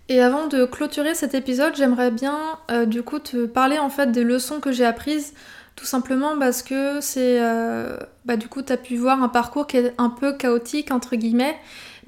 Et 0.10 0.22
avant 0.22 0.48
de 0.48 0.66
clôturer 0.66 1.14
cet 1.14 1.36
épisode, 1.36 1.76
j'aimerais 1.76 2.10
bien 2.10 2.58
euh, 2.72 2.88
du 2.88 3.04
coup 3.04 3.20
te 3.20 3.46
parler 3.46 3.78
en 3.78 3.92
fait 3.92 4.12
des 4.12 4.24
leçons 4.24 4.60
que 4.60 4.72
j'ai 4.72 4.84
apprises, 4.84 5.36
tout 5.76 5.86
simplement 5.86 6.38
parce 6.40 6.64
que 6.64 7.00
c'est 7.00 7.38
euh, 7.40 7.96
bah 8.26 8.36
du 8.36 8.48
coup 8.48 8.64
tu 8.64 8.74
as 8.74 8.78
pu 8.78 8.98
voir 8.98 9.22
un 9.22 9.30
parcours 9.30 9.68
qui 9.68 9.78
est 9.78 9.94
un 10.00 10.10
peu 10.10 10.34
chaotique 10.34 10.92
entre 10.92 11.16
guillemets, 11.16 11.56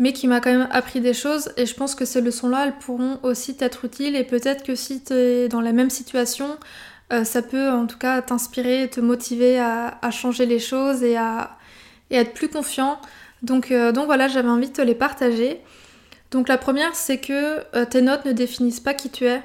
mais 0.02 0.12
qui 0.12 0.28
m'a 0.28 0.42
quand 0.42 0.52
même 0.52 0.68
appris 0.72 1.00
des 1.00 1.14
choses 1.14 1.54
et 1.56 1.66
je 1.66 1.74
pense 1.74 1.96
que 1.96 2.04
ces 2.04 2.20
leçons-là 2.20 2.66
elles 2.66 2.78
pourront 2.78 3.20
aussi 3.24 3.56
t'être 3.56 3.86
utiles 3.86 4.18
et 4.18 4.26
peut-être 4.26 4.64
que 4.64 4.76
si 4.76 5.02
tu 5.02 5.14
es 5.14 5.48
dans 5.48 5.62
la 5.62 5.72
même 5.72 5.90
situation, 5.90 6.58
euh, 7.14 7.24
ça 7.24 7.42
peut 7.42 7.70
en 7.70 7.88
tout 7.88 7.98
cas 7.98 8.22
t'inspirer, 8.22 8.90
te 8.90 9.00
motiver 9.00 9.60
à, 9.60 10.12
changer 10.12 10.46
les 10.46 10.60
choses 10.60 11.04
et 11.04 11.16
à, 11.16 11.52
être 12.10 12.34
plus 12.34 12.50
confiant. 12.50 13.00
Donc, 13.42 13.72
donc 13.72 14.06
voilà, 14.06 14.28
j'avais 14.28 14.50
envie 14.50 14.68
de 14.68 14.74
te 14.74 14.82
les 14.82 14.96
partager. 14.96 15.62
Donc 16.32 16.48
la 16.48 16.58
première, 16.58 16.96
c'est 16.96 17.18
que 17.18 17.60
euh, 17.76 17.86
tes 17.86 18.02
notes 18.02 18.26
ne 18.26 18.32
définissent 18.32 18.80
pas 18.80 18.94
qui 18.94 19.10
tu 19.10 19.26
es. 19.26 19.42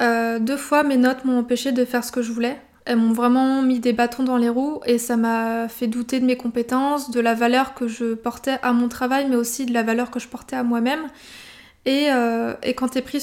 Euh, 0.00 0.38
deux 0.38 0.56
fois, 0.56 0.82
mes 0.82 0.96
notes 0.96 1.24
m'ont 1.24 1.38
empêché 1.38 1.72
de 1.72 1.84
faire 1.84 2.02
ce 2.04 2.10
que 2.10 2.22
je 2.22 2.32
voulais. 2.32 2.58
Elles 2.86 2.96
m'ont 2.96 3.12
vraiment 3.12 3.62
mis 3.62 3.80
des 3.80 3.92
bâtons 3.92 4.22
dans 4.22 4.36
les 4.36 4.48
roues 4.48 4.80
et 4.86 4.98
ça 4.98 5.16
m'a 5.16 5.68
fait 5.68 5.88
douter 5.88 6.20
de 6.20 6.24
mes 6.24 6.36
compétences, 6.36 7.10
de 7.10 7.20
la 7.20 7.34
valeur 7.34 7.74
que 7.74 7.88
je 7.88 8.14
portais 8.14 8.58
à 8.62 8.72
mon 8.72 8.88
travail, 8.88 9.26
mais 9.28 9.36
aussi 9.36 9.66
de 9.66 9.74
la 9.74 9.82
valeur 9.82 10.10
que 10.10 10.20
je 10.20 10.28
portais 10.28 10.54
à 10.54 10.62
moi-même. 10.62 11.08
Et, 11.84 12.06
euh, 12.10 12.54
quand 12.76 12.88
t'es 12.88 13.02
pris 13.02 13.22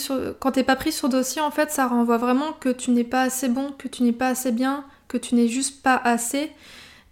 pas 0.65 0.75
pris 0.75 0.91
sur 0.91 1.09
dossier, 1.09 1.41
en 1.41 1.51
fait, 1.51 1.71
ça 1.71 1.87
renvoie 1.87 2.17
vraiment 2.17 2.53
que 2.59 2.69
tu 2.69 2.91
n'es 2.91 3.03
pas 3.05 3.21
assez 3.21 3.47
bon, 3.47 3.71
que 3.77 3.87
tu 3.87 4.03
n'es 4.03 4.11
pas 4.11 4.27
assez 4.27 4.51
bien, 4.51 4.83
que 5.07 5.17
tu 5.17 5.35
n'es 5.35 5.47
juste 5.47 5.81
pas 5.81 5.99
assez. 6.03 6.51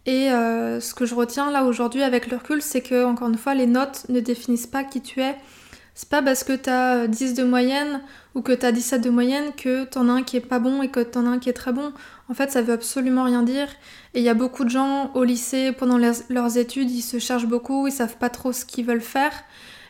Et 0.06 0.30
ce 0.30 0.94
que 0.94 1.06
je 1.06 1.16
retiens 1.16 1.52
là 1.52 1.64
aujourd'hui 1.64 2.04
avec 2.04 2.30
le 2.30 2.38
recul, 2.38 2.62
c'est 2.62 2.82
que 2.82 3.06
encore 3.06 3.30
une 3.30 3.38
fois, 3.38 3.54
les 3.54 3.68
notes 3.68 4.06
ne 4.10 4.20
définissent 4.20 4.68
pas 4.68 4.84
qui 4.84 5.02
tu 5.02 5.22
es. 5.22 5.36
C'est 5.94 6.10
pas 6.10 6.22
parce 6.22 6.44
que 6.44 6.54
t'as 6.54 7.08
10 7.08 7.34
de 7.34 7.44
moyenne 7.44 8.02
ou 8.34 8.42
que 8.42 8.54
t'as 8.54 8.72
17 8.72 9.02
de 9.02 9.10
moyenne 9.10 9.52
que 9.56 9.84
t'en 9.84 10.08
as 10.08 10.14
un 10.14 10.24
qui 10.24 10.38
est 10.38 10.40
pas 10.40 10.60
bon 10.60 10.82
et 10.82 10.88
que 10.88 11.02
t'en 11.02 11.26
as 11.26 11.30
un 11.30 11.40
qui 11.40 11.50
est 11.50 11.54
très 11.54 11.74
bon. 11.74 11.92
En 12.32 12.34
fait, 12.34 12.50
ça 12.50 12.62
veut 12.62 12.72
absolument 12.72 13.26
rien 13.26 13.44
dire. 13.44 13.68
Et 14.14 14.20
il 14.20 14.24
y 14.24 14.30
a 14.30 14.34
beaucoup 14.34 14.64
de 14.64 14.70
gens 14.70 15.12
au 15.16 15.26
lycée, 15.26 15.74
pendant 15.74 16.00
leurs 16.30 16.58
études, 16.58 16.90
ils 16.90 17.02
se 17.02 17.20
cherchent 17.20 17.46
beaucoup, 17.46 17.88
ils 17.88 17.92
savent 17.92 18.16
pas 18.16 18.30
trop 18.30 18.54
ce 18.54 18.64
qu'ils 18.64 18.86
veulent 18.86 19.02
faire. 19.02 19.34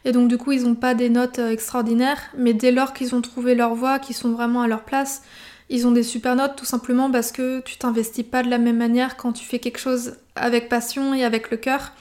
Et 0.06 0.12
donc, 0.12 0.28
du 0.28 0.40
coup, 0.40 0.52
ils 0.52 0.66
ont 0.66 0.74
pas 0.74 0.96
des 0.96 1.10
notes 1.10 1.38
euh, 1.38 1.52
extraordinaires. 1.52 2.20
Mais 2.36 2.56
dès 2.56 2.72
lors 2.72 2.94
qu'ils 2.94 3.14
ont 3.14 3.22
trouvé 3.22 3.54
leur 3.54 3.76
voie, 3.76 4.00
qu'ils 4.00 4.16
sont 4.16 4.32
vraiment 4.32 4.64
à 4.64 4.68
leur 4.68 4.82
place, 4.82 5.22
ils 5.70 5.86
ont 5.86 5.92
des 5.92 6.02
super 6.02 6.36
notes 6.36 6.56
tout 6.56 6.66
simplement 6.66 7.12
parce 7.12 7.32
que 7.32 7.60
tu 7.60 7.78
t'investis 7.78 8.26
pas 8.26 8.42
de 8.42 8.50
la 8.50 8.58
même 8.58 8.78
manière 8.78 9.18
quand 9.18 9.34
tu 9.34 9.46
fais 9.46 9.60
quelque 9.60 9.78
chose 9.78 10.16
avec 10.36 10.68
passion 10.68 11.14
et 11.14 11.24
avec 11.24 11.52
le 11.52 11.58
cœur 11.58 11.92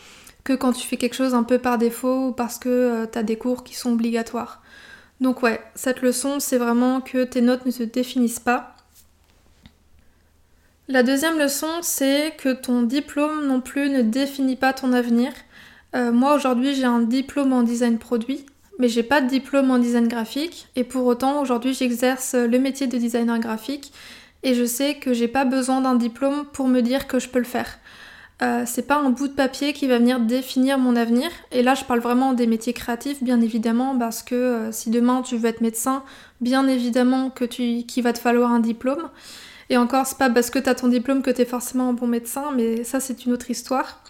que 0.43 0.55
quand 0.55 0.73
tu 0.73 0.89
fais 0.89 0.97
quelque 0.97 1.15
chose 1.17 1.35
un 1.35 1.43
peu 1.43 1.59
par 1.59 1.77
défaut 1.77 2.29
ou 2.29 2.33
parce 2.33 2.59
que 2.59 2.69
euh, 2.71 3.07
tu 3.07 3.19
as 3.19 3.23
des 3.23 3.37
cours 3.37 3.63
qui 3.63 3.75
sont 3.75 3.93
obligatoires. 3.93 4.63
Donc 5.21 5.43
ouais, 5.43 5.61
cette 5.75 6.01
leçon, 6.01 6.41
c'est 6.41 6.57
vraiment 6.57 7.03
que 7.03 7.25
tes 7.25 7.43
notes 7.43 7.67
ne 7.67 7.71
te 7.71 7.83
définissent 7.83 8.41
pas. 8.41 8.75
La 10.91 11.05
deuxième 11.05 11.39
leçon, 11.39 11.69
c'est 11.83 12.35
que 12.37 12.53
ton 12.53 12.83
diplôme 12.83 13.47
non 13.47 13.61
plus 13.61 13.89
ne 13.91 14.03
définit 14.03 14.57
pas 14.57 14.73
ton 14.73 14.93
avenir. 14.93 15.31
Euh, 15.95 16.11
moi 16.11 16.35
aujourd'hui 16.35 16.75
j'ai 16.75 16.85
un 16.85 16.99
diplôme 17.03 17.53
en 17.53 17.63
design 17.63 17.97
produit, 17.97 18.45
mais 18.81 18.89
j'ai 18.89 19.05
pas 19.05 19.21
de 19.21 19.29
diplôme 19.29 19.71
en 19.71 19.79
design 19.79 20.09
graphique, 20.09 20.67
et 20.75 20.83
pour 20.83 21.07
autant 21.07 21.41
aujourd'hui 21.41 21.75
j'exerce 21.75 22.35
le 22.35 22.59
métier 22.59 22.89
de 22.89 22.99
designer 22.99 23.39
graphique, 23.39 23.93
et 24.43 24.55
je 24.55 24.65
sais 24.65 24.97
que 24.97 25.13
j'ai 25.13 25.29
pas 25.29 25.45
besoin 25.45 25.81
d'un 25.81 25.95
diplôme 25.95 26.45
pour 26.53 26.67
me 26.67 26.81
dire 26.81 27.07
que 27.07 27.21
je 27.21 27.29
peux 27.29 27.39
le 27.39 27.45
faire. 27.45 27.79
Euh, 28.43 28.65
c'est 28.67 28.89
pas 28.89 28.97
un 28.97 29.11
bout 29.11 29.29
de 29.29 29.35
papier 29.35 29.73
qui 29.73 29.87
va 29.87 29.99
venir 29.99 30.19
définir 30.19 30.77
mon 30.77 30.97
avenir. 30.97 31.29
Et 31.53 31.63
là, 31.63 31.75
je 31.75 31.85
parle 31.85 32.01
vraiment 32.01 32.33
des 32.33 32.49
métiers 32.49 32.73
créatifs, 32.73 33.23
bien 33.23 33.41
évidemment, 33.43 33.97
parce 33.97 34.25
que 34.25 34.35
euh, 34.35 34.73
si 34.73 34.91
demain 34.91 35.23
tu 35.23 35.37
veux 35.37 35.51
être 35.51 35.61
médecin, 35.61 36.03
bien 36.41 36.67
évidemment 36.67 37.31
que 37.31 37.45
tu, 37.45 37.85
qu'il 37.87 38.03
va 38.03 38.13
te 38.13 38.19
falloir 38.19 38.51
un 38.51 38.61
diplôme. 38.61 39.11
Et 39.71 39.77
encore, 39.77 40.05
c'est 40.07 40.19
pas 40.19 40.29
parce 40.29 40.51
que 40.51 40.59
tu 40.59 40.69
as 40.69 40.75
ton 40.75 40.89
diplôme 40.89 41.23
que 41.23 41.31
tu 41.31 41.43
es 41.43 41.45
forcément 41.45 41.89
un 41.89 41.93
bon 41.93 42.09
médecin, 42.09 42.51
mais 42.55 42.83
ça, 42.83 42.99
c'est 42.99 43.25
une 43.25 43.33
autre 43.33 43.51
histoire. 43.51 44.03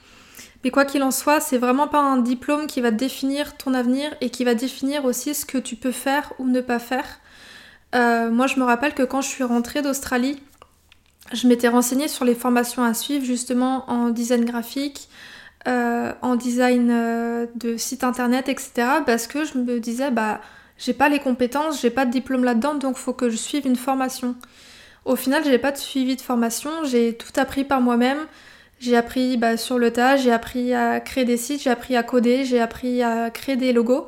Mais 0.64 0.70
quoi 0.70 0.87
qu'il 0.87 1.03
en 1.03 1.11
soit, 1.11 1.40
c'est 1.40 1.59
vraiment 1.59 1.87
pas 1.87 2.01
un 2.01 2.16
diplôme 2.16 2.66
qui 2.66 2.81
va 2.81 2.90
définir 2.90 3.57
ton 3.59 3.75
avenir 3.75 4.14
et 4.23 4.31
qui 4.31 4.44
va 4.44 4.55
définir 4.55 5.05
aussi 5.05 5.35
ce 5.35 5.44
que 5.44 5.59
tu 5.59 5.77
peux 5.77 5.92
faire 5.92 6.33
ou 6.38 6.46
ne 6.46 6.62
pas 6.62 6.79
faire. 6.79 7.05
Euh, 7.94 8.31
moi, 8.31 8.46
je 8.46 8.59
me 8.59 8.64
rappelle 8.64 8.94
que 8.94 9.03
quand 9.03 9.20
je 9.20 9.29
suis 9.29 9.44
rentrée 9.44 9.83
d'Australie, 9.83 10.42
je 11.33 11.46
m'étais 11.46 11.68
renseignée 11.68 12.09
sur 12.09 12.25
les 12.25 12.35
formations 12.35 12.83
à 12.83 12.94
suivre 12.94 13.25
justement 13.25 13.88
en 13.90 14.09
design 14.09 14.46
graphique, 14.46 15.09
euh, 15.68 16.12
en 16.23 16.37
design 16.37 16.90
euh, 16.90 17.46
de 17.55 17.77
site 17.77 18.03
internet, 18.03 18.49
etc. 18.49 18.73
Parce 19.05 19.27
que 19.27 19.44
je 19.44 19.59
me 19.59 19.79
disais, 19.79 20.11
bah, 20.11 20.40
j'ai 20.79 20.94
pas 20.94 21.11
les 21.11 21.18
compétences, 21.18 21.83
j'ai 21.83 21.90
pas 21.90 22.07
de 22.07 22.11
diplôme 22.11 22.44
là-dedans, 22.44 22.75
donc 22.75 22.96
faut 22.96 23.12
que 23.12 23.29
je 23.29 23.37
suive 23.37 23.66
une 23.66 23.77
formation. 23.77 24.37
Au 25.04 25.16
final, 25.16 25.42
j'ai 25.44 25.58
pas 25.58 25.72
de 25.72 25.78
suivi 25.78 26.16
de 26.16 26.20
formation, 26.20 26.70
j'ai 26.84 27.14
tout 27.14 27.32
appris 27.36 27.64
par 27.64 27.80
moi-même. 27.80 28.26
J'ai 28.80 28.96
appris 28.96 29.36
bah, 29.36 29.58
sur 29.58 29.78
le 29.78 29.92
tas, 29.92 30.16
j'ai 30.16 30.32
appris 30.32 30.72
à 30.72 31.00
créer 31.00 31.26
des 31.26 31.36
sites, 31.36 31.62
j'ai 31.62 31.70
appris 31.70 31.96
à 31.96 32.02
coder, 32.02 32.46
j'ai 32.46 32.60
appris 32.60 33.02
à 33.02 33.30
créer 33.30 33.56
des 33.56 33.74
logos. 33.74 34.06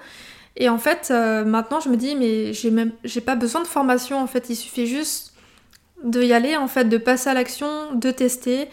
Et 0.57 0.69
en 0.69 0.79
fait, 0.79 1.09
euh, 1.11 1.45
maintenant, 1.45 1.81
je 1.81 1.91
me 1.91 1.97
dis, 1.97 2.17
mais 2.17 2.53
j'ai 2.53 2.71
même, 2.71 2.93
pas 3.25 3.35
besoin 3.35 3.63
de 3.63 3.67
formation. 3.67 4.19
En 4.19 4.27
fait, 4.27 4.49
il 4.49 4.57
suffit 4.57 4.87
juste 4.87 5.35
de 6.05 6.23
y 6.23 6.33
aller, 6.33 6.57
en 6.57 6.69
fait, 6.69 6.85
de 6.85 6.97
passer 6.99 7.31
à 7.31 7.35
l'action, 7.35 7.95
de 7.95 8.11
tester. 8.11 8.69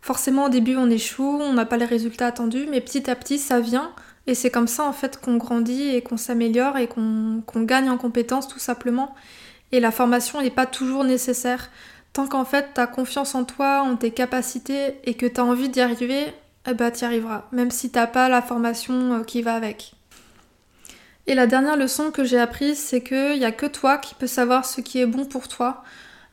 Forcément, 0.00 0.46
au 0.46 0.48
début, 0.48 0.76
on 0.76 0.88
échoue, 0.88 1.38
on 1.40 1.52
n'a 1.52 1.66
pas 1.66 1.76
les 1.76 1.84
résultats 1.84 2.28
attendus, 2.28 2.66
mais 2.70 2.80
petit 2.80 3.10
à 3.10 3.16
petit, 3.16 3.38
ça 3.38 3.60
vient. 3.60 3.92
Et 4.26 4.34
c'est 4.34 4.50
comme 4.50 4.68
ça, 4.68 4.84
en 4.84 4.92
fait, 4.92 5.20
qu'on 5.20 5.36
grandit 5.36 5.94
et 5.94 6.02
qu'on 6.02 6.16
s'améliore 6.16 6.78
et 6.78 6.86
qu'on 6.86 7.42
gagne 7.56 7.90
en 7.90 7.98
compétences, 7.98 8.48
tout 8.48 8.58
simplement. 8.60 9.14
Et 9.72 9.80
la 9.80 9.90
formation 9.90 10.40
n'est 10.40 10.50
pas 10.50 10.66
toujours 10.66 11.04
nécessaire. 11.04 11.70
Tant 12.12 12.26
qu'en 12.26 12.44
fait, 12.44 12.70
tu 12.74 12.80
as 12.80 12.86
confiance 12.86 13.34
en 13.34 13.44
toi, 13.44 13.82
en 13.82 13.96
tes 13.96 14.10
capacités 14.10 14.98
et 15.04 15.14
que 15.14 15.26
tu 15.26 15.40
as 15.40 15.44
envie 15.44 15.68
d'y 15.68 15.80
arriver, 15.80 16.32
eh 16.68 16.74
ben, 16.74 16.90
tu 16.90 17.02
y 17.02 17.04
arriveras, 17.04 17.44
même 17.52 17.70
si 17.70 17.90
t'as 17.90 18.06
pas 18.06 18.28
la 18.28 18.42
formation 18.42 19.14
euh, 19.14 19.22
qui 19.22 19.42
va 19.42 19.54
avec. 19.54 19.94
Et 21.26 21.34
la 21.34 21.46
dernière 21.46 21.76
leçon 21.76 22.10
que 22.10 22.24
j'ai 22.24 22.38
apprise, 22.38 22.78
c'est 22.78 23.02
qu'il 23.02 23.38
n'y 23.38 23.44
a 23.44 23.52
que 23.52 23.66
toi 23.66 23.98
qui 23.98 24.14
peux 24.14 24.26
savoir 24.26 24.64
ce 24.64 24.80
qui 24.80 24.98
est 24.98 25.06
bon 25.06 25.24
pour 25.24 25.48
toi. 25.48 25.84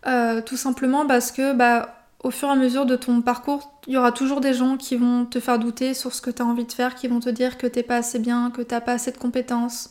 Euh, 0.08 0.42
tout 0.42 0.58
simplement 0.58 1.06
parce 1.06 1.32
que 1.32 1.54
bah, 1.54 1.98
au 2.24 2.32
fur 2.32 2.48
et 2.48 2.52
à 2.52 2.56
mesure 2.56 2.86
de 2.86 2.96
ton 2.96 3.22
parcours, 3.22 3.72
il 3.88 3.94
y 3.94 3.98
aura 3.98 4.12
toujours 4.12 4.42
des 4.42 4.54
gens 4.54 4.78
qui 4.78 4.96
vont 4.96 5.26
te 5.26 5.40
faire 5.40 5.60
douter 5.60 5.94
sur 5.94 6.14
ce 6.14 6.22
que 6.22 6.32
tu 6.32 6.42
as 6.42 6.46
envie 6.46 6.66
de 6.66 6.72
faire, 6.72 6.96
qui 6.96 7.08
vont 7.08 7.20
te 7.20 7.30
dire 7.30 7.58
que 7.58 7.68
t'es 7.68 7.84
pas 7.84 7.98
assez 7.98 8.20
bien, 8.20 8.52
que 8.52 8.62
t'as 8.62 8.82
pas 8.82 8.94
assez 8.94 9.12
de 9.12 9.18
compétences, 9.18 9.90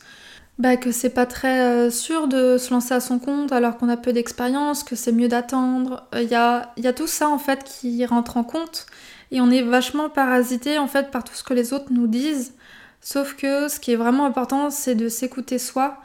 bah, 0.59 0.75
que 0.75 0.91
c'est 0.91 1.11
pas 1.11 1.25
très 1.27 1.59
euh, 1.61 1.89
sûr 1.91 2.27
de 2.27 2.57
se 2.57 2.71
lancer 2.73 2.93
à 2.93 2.99
son 2.99 3.19
compte 3.19 3.51
alors 3.51 3.77
qu'on 3.77 3.89
a 3.89 3.97
peu 3.97 4.11
d'expérience, 4.11 4.83
que 4.83 4.95
c'est 4.95 5.11
mieux 5.11 5.27
d'attendre. 5.27 6.07
Il 6.13 6.23
y 6.23 6.35
a, 6.35 6.73
y 6.77 6.87
a 6.87 6.93
tout 6.93 7.07
ça 7.07 7.29
en 7.29 7.37
fait 7.37 7.63
qui 7.63 8.03
rentre 8.05 8.37
en 8.37 8.43
compte 8.43 8.87
et 9.31 9.39
on 9.41 9.51
est 9.51 9.61
vachement 9.61 10.09
parasité 10.09 10.79
en 10.79 10.87
fait 10.87 11.11
par 11.11 11.23
tout 11.23 11.33
ce 11.35 11.43
que 11.43 11.53
les 11.53 11.73
autres 11.73 11.91
nous 11.91 12.07
disent. 12.07 12.53
Sauf 13.01 13.35
que 13.35 13.67
ce 13.67 13.79
qui 13.79 13.91
est 13.91 13.95
vraiment 13.95 14.25
important, 14.25 14.69
c'est 14.69 14.95
de 14.95 15.09
s'écouter 15.09 15.59
soi. 15.59 16.01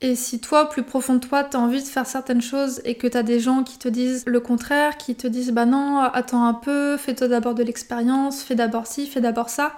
Et 0.00 0.16
si 0.16 0.40
toi, 0.40 0.68
plus 0.68 0.82
profond 0.82 1.14
de 1.14 1.20
toi, 1.20 1.44
t'as 1.44 1.58
envie 1.58 1.80
de 1.82 1.86
faire 1.86 2.06
certaines 2.06 2.42
choses 2.42 2.80
et 2.84 2.96
que 2.96 3.06
t'as 3.06 3.22
des 3.22 3.38
gens 3.40 3.62
qui 3.62 3.78
te 3.78 3.88
disent 3.88 4.24
le 4.26 4.40
contraire, 4.40 4.96
qui 4.96 5.14
te 5.14 5.26
disent 5.28 5.52
bah 5.52 5.66
non, 5.66 6.00
attends 6.00 6.44
un 6.46 6.54
peu, 6.54 6.96
fais-toi 6.96 7.28
d'abord 7.28 7.54
de 7.54 7.62
l'expérience, 7.62 8.42
fais 8.42 8.54
d'abord 8.56 8.86
ci, 8.86 9.06
fais 9.06 9.20
d'abord 9.20 9.50
ça. 9.50 9.76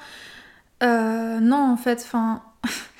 Euh, 0.83 1.41
non, 1.41 1.73
en 1.73 1.77
fait, 1.77 2.01
enfin. 2.05 2.43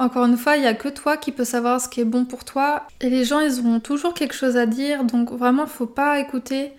Encore 0.00 0.24
une 0.24 0.38
fois, 0.38 0.56
il 0.56 0.62
n'y 0.62 0.66
a 0.66 0.72
que 0.72 0.88
toi 0.88 1.18
qui 1.18 1.30
peux 1.30 1.44
savoir 1.44 1.78
ce 1.78 1.86
qui 1.86 2.00
est 2.00 2.06
bon 2.06 2.24
pour 2.24 2.46
toi. 2.46 2.86
Et 3.02 3.10
les 3.10 3.26
gens, 3.26 3.40
ils 3.40 3.60
auront 3.60 3.80
toujours 3.80 4.14
quelque 4.14 4.32
chose 4.32 4.56
à 4.56 4.64
dire, 4.64 5.04
donc 5.04 5.30
vraiment, 5.30 5.66
faut 5.66 5.84
pas 5.84 6.18
écouter. 6.18 6.72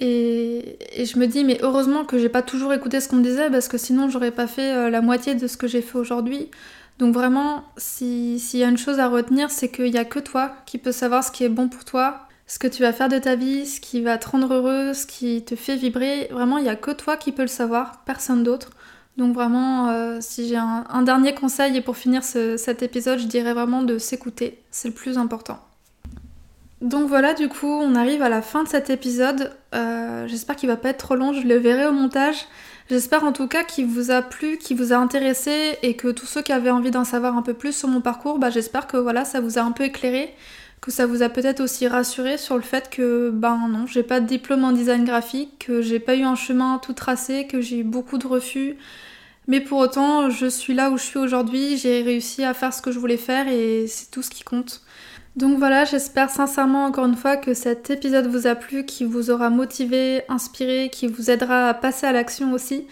Et, 0.00 0.76
je 0.98 1.16
me 1.16 1.26
dis, 1.26 1.44
mais 1.44 1.60
heureusement 1.62 2.04
que 2.04 2.18
j'ai 2.18 2.28
pas 2.28 2.42
toujours 2.42 2.72
écouté 2.72 3.00
ce 3.00 3.08
qu'on 3.08 3.16
me 3.16 3.22
disait, 3.22 3.50
parce 3.50 3.68
que 3.68 3.78
sinon 3.78 4.10
j'aurais 4.10 4.32
pas 4.32 4.48
fait 4.48 4.74
euh, 4.74 4.90
la 4.90 5.00
moitié 5.00 5.36
de 5.36 5.46
ce 5.46 5.56
que 5.56 5.68
j'ai 5.68 5.80
fait 5.80 5.96
aujourd'hui. 5.96 6.50
Donc 6.98 7.14
vraiment, 7.14 7.62
s'il 7.76 8.58
y 8.58 8.64
a 8.64 8.68
une 8.68 8.78
chose 8.78 8.98
à 8.98 9.06
retenir, 9.06 9.48
c'est 9.52 9.68
qu'il 9.68 9.92
n'y 9.92 9.98
a 9.98 10.04
que 10.04 10.18
toi 10.18 10.56
qui 10.66 10.78
peux 10.78 10.90
savoir 10.90 11.22
ce 11.22 11.30
qui 11.30 11.44
est 11.44 11.48
bon 11.48 11.68
pour 11.68 11.84
toi, 11.84 12.26
ce 12.48 12.58
que 12.58 12.66
tu 12.66 12.82
vas 12.82 12.92
faire 12.92 13.08
de 13.08 13.20
ta 13.20 13.36
vie, 13.36 13.64
ce 13.64 13.80
qui 13.80 14.00
va 14.00 14.18
te 14.18 14.28
rendre 14.28 14.52
heureux, 14.52 14.92
ce 14.92 15.06
qui 15.06 15.44
te 15.44 15.54
fait 15.54 15.76
vibrer. 15.76 16.26
Vraiment, 16.32 16.58
il 16.58 16.64
n'y 16.64 16.68
a 16.68 16.74
que 16.74 16.90
toi 16.90 17.16
qui 17.16 17.30
peux 17.30 17.42
le 17.42 17.48
savoir, 17.48 18.02
personne 18.04 18.42
d'autre. 18.42 18.70
Donc 19.16 19.34
vraiment, 19.34 19.88
euh, 19.88 20.18
si 20.20 20.48
j'ai 20.48 20.56
un, 20.56 21.02
dernier 21.02 21.34
conseil 21.34 21.76
et 21.76 21.80
pour 21.80 21.96
finir 21.96 22.22
cet 22.22 22.82
épisode, 22.82 23.18
je 23.18 23.26
dirais 23.26 23.54
vraiment 23.54 23.82
de 23.82 23.98
s'écouter. 23.98 24.62
C'est 24.70 24.88
le 24.88 24.94
plus 24.94 25.16
important. 25.16 25.58
Donc 26.82 27.08
voilà, 27.08 27.32
du 27.32 27.48
coup, 27.48 27.66
on 27.66 27.94
arrive 27.94 28.20
à 28.20 28.28
la 28.28 28.42
fin 28.42 28.62
de 28.62 28.68
cet 28.68 28.90
épisode. 28.90 29.52
Euh, 29.74 30.26
j'espère 30.28 30.56
qu'il 30.56 30.68
va 30.68 30.76
pas 30.76 30.90
être 30.90 30.98
trop 30.98 31.14
long, 31.14 31.32
je 31.32 31.46
le 31.46 31.56
verrai 31.56 31.86
au 31.86 31.92
montage. 31.92 32.46
J'espère 32.90 33.24
en 33.24 33.32
tout 33.32 33.48
cas 33.48 33.64
qu'il 33.64 33.86
vous 33.86 34.10
a 34.10 34.20
plu, 34.20 34.58
qu'il 34.58 34.76
vous 34.76 34.92
a 34.92 34.96
intéressé 34.96 35.78
et 35.82 35.96
que 35.96 36.08
tous 36.08 36.26
ceux 36.26 36.42
qui 36.42 36.52
avaient 36.52 36.70
envie 36.70 36.90
d'en 36.90 37.04
savoir 37.04 37.36
un 37.36 37.42
peu 37.42 37.54
plus 37.54 37.72
sur 37.72 37.88
mon 37.88 38.00
parcours, 38.02 38.38
bah, 38.38 38.50
j'espère 38.50 38.86
que 38.86 38.98
voilà, 38.98 39.24
ça 39.24 39.40
vous 39.40 39.58
a 39.58 39.62
un 39.62 39.72
peu 39.72 39.84
éclairé, 39.84 40.34
que 40.80 40.92
ça 40.92 41.06
vous 41.06 41.22
a 41.22 41.28
peut-être 41.28 41.60
aussi 41.60 41.88
rassuré 41.88 42.38
sur 42.38 42.54
le 42.54 42.62
fait 42.62 42.90
que 42.90 43.30
ben 43.30 43.66
non, 43.68 43.86
j'ai 43.86 44.04
pas 44.04 44.20
de 44.20 44.26
diplôme 44.26 44.62
en 44.62 44.70
design 44.70 45.04
graphique, 45.04 45.64
que 45.66 45.82
j'ai 45.82 45.98
pas 45.98 46.14
eu 46.14 46.22
un 46.22 46.36
chemin 46.36 46.78
tout 46.78 46.92
tracé, 46.92 47.46
que 47.48 47.60
j'ai 47.60 47.78
eu 47.78 47.84
beaucoup 47.84 48.18
de 48.18 48.26
refus. 48.26 48.76
Mais 49.48 49.60
pour 49.60 49.78
autant, 49.78 50.28
je 50.28 50.46
suis 50.46 50.74
là 50.74 50.90
où 50.90 50.98
je 50.98 51.04
suis 51.04 51.18
aujourd'hui, 51.18 51.76
j'ai 51.76 52.02
réussi 52.02 52.44
à 52.44 52.52
faire 52.52 52.74
ce 52.74 52.82
que 52.82 52.90
je 52.90 52.98
voulais 52.98 53.16
faire 53.16 53.46
et 53.48 53.86
c'est 53.86 54.10
tout 54.10 54.22
ce 54.22 54.30
qui 54.30 54.42
compte. 54.42 54.82
Donc 55.36 55.58
voilà, 55.58 55.84
j'espère 55.84 56.30
sincèrement 56.30 56.86
encore 56.86 57.04
une 57.04 57.14
fois 57.14 57.36
que 57.36 57.52
cet 57.52 57.90
épisode 57.90 58.26
vous 58.26 58.46
a 58.46 58.54
plu, 58.54 58.86
qui 58.86 59.04
vous 59.04 59.30
aura 59.30 59.50
motivé, 59.50 60.22
inspiré, 60.28 60.88
qui 60.90 61.06
vous 61.06 61.30
aidera 61.30 61.68
à 61.68 61.74
passer 61.74 62.06
à 62.06 62.12
l'action 62.12 62.52
aussi. 62.52 62.86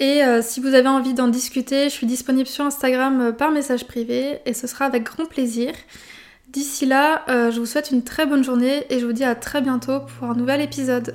Et 0.00 0.24
euh, 0.24 0.40
si 0.40 0.60
vous 0.60 0.74
avez 0.74 0.88
envie 0.88 1.12
d'en 1.12 1.28
discuter, 1.28 1.84
je 1.84 1.94
suis 1.94 2.06
disponible 2.06 2.48
sur 2.48 2.64
Instagram 2.64 3.20
euh, 3.20 3.32
par 3.32 3.50
message 3.50 3.86
privé 3.86 4.38
et 4.46 4.54
ce 4.54 4.66
sera 4.66 4.86
avec 4.86 5.02
grand 5.02 5.26
plaisir. 5.26 5.74
D'ici 6.48 6.86
là, 6.86 7.22
euh, 7.28 7.50
je 7.50 7.60
vous 7.60 7.66
souhaite 7.66 7.90
une 7.90 8.02
très 8.02 8.24
bonne 8.24 8.42
journée 8.42 8.86
et 8.88 8.98
je 8.98 9.04
vous 9.04 9.12
dis 9.12 9.24
à 9.24 9.34
très 9.34 9.60
bientôt 9.60 10.00
pour 10.00 10.30
un 10.30 10.34
nouvel 10.34 10.62
épisode. 10.62 11.14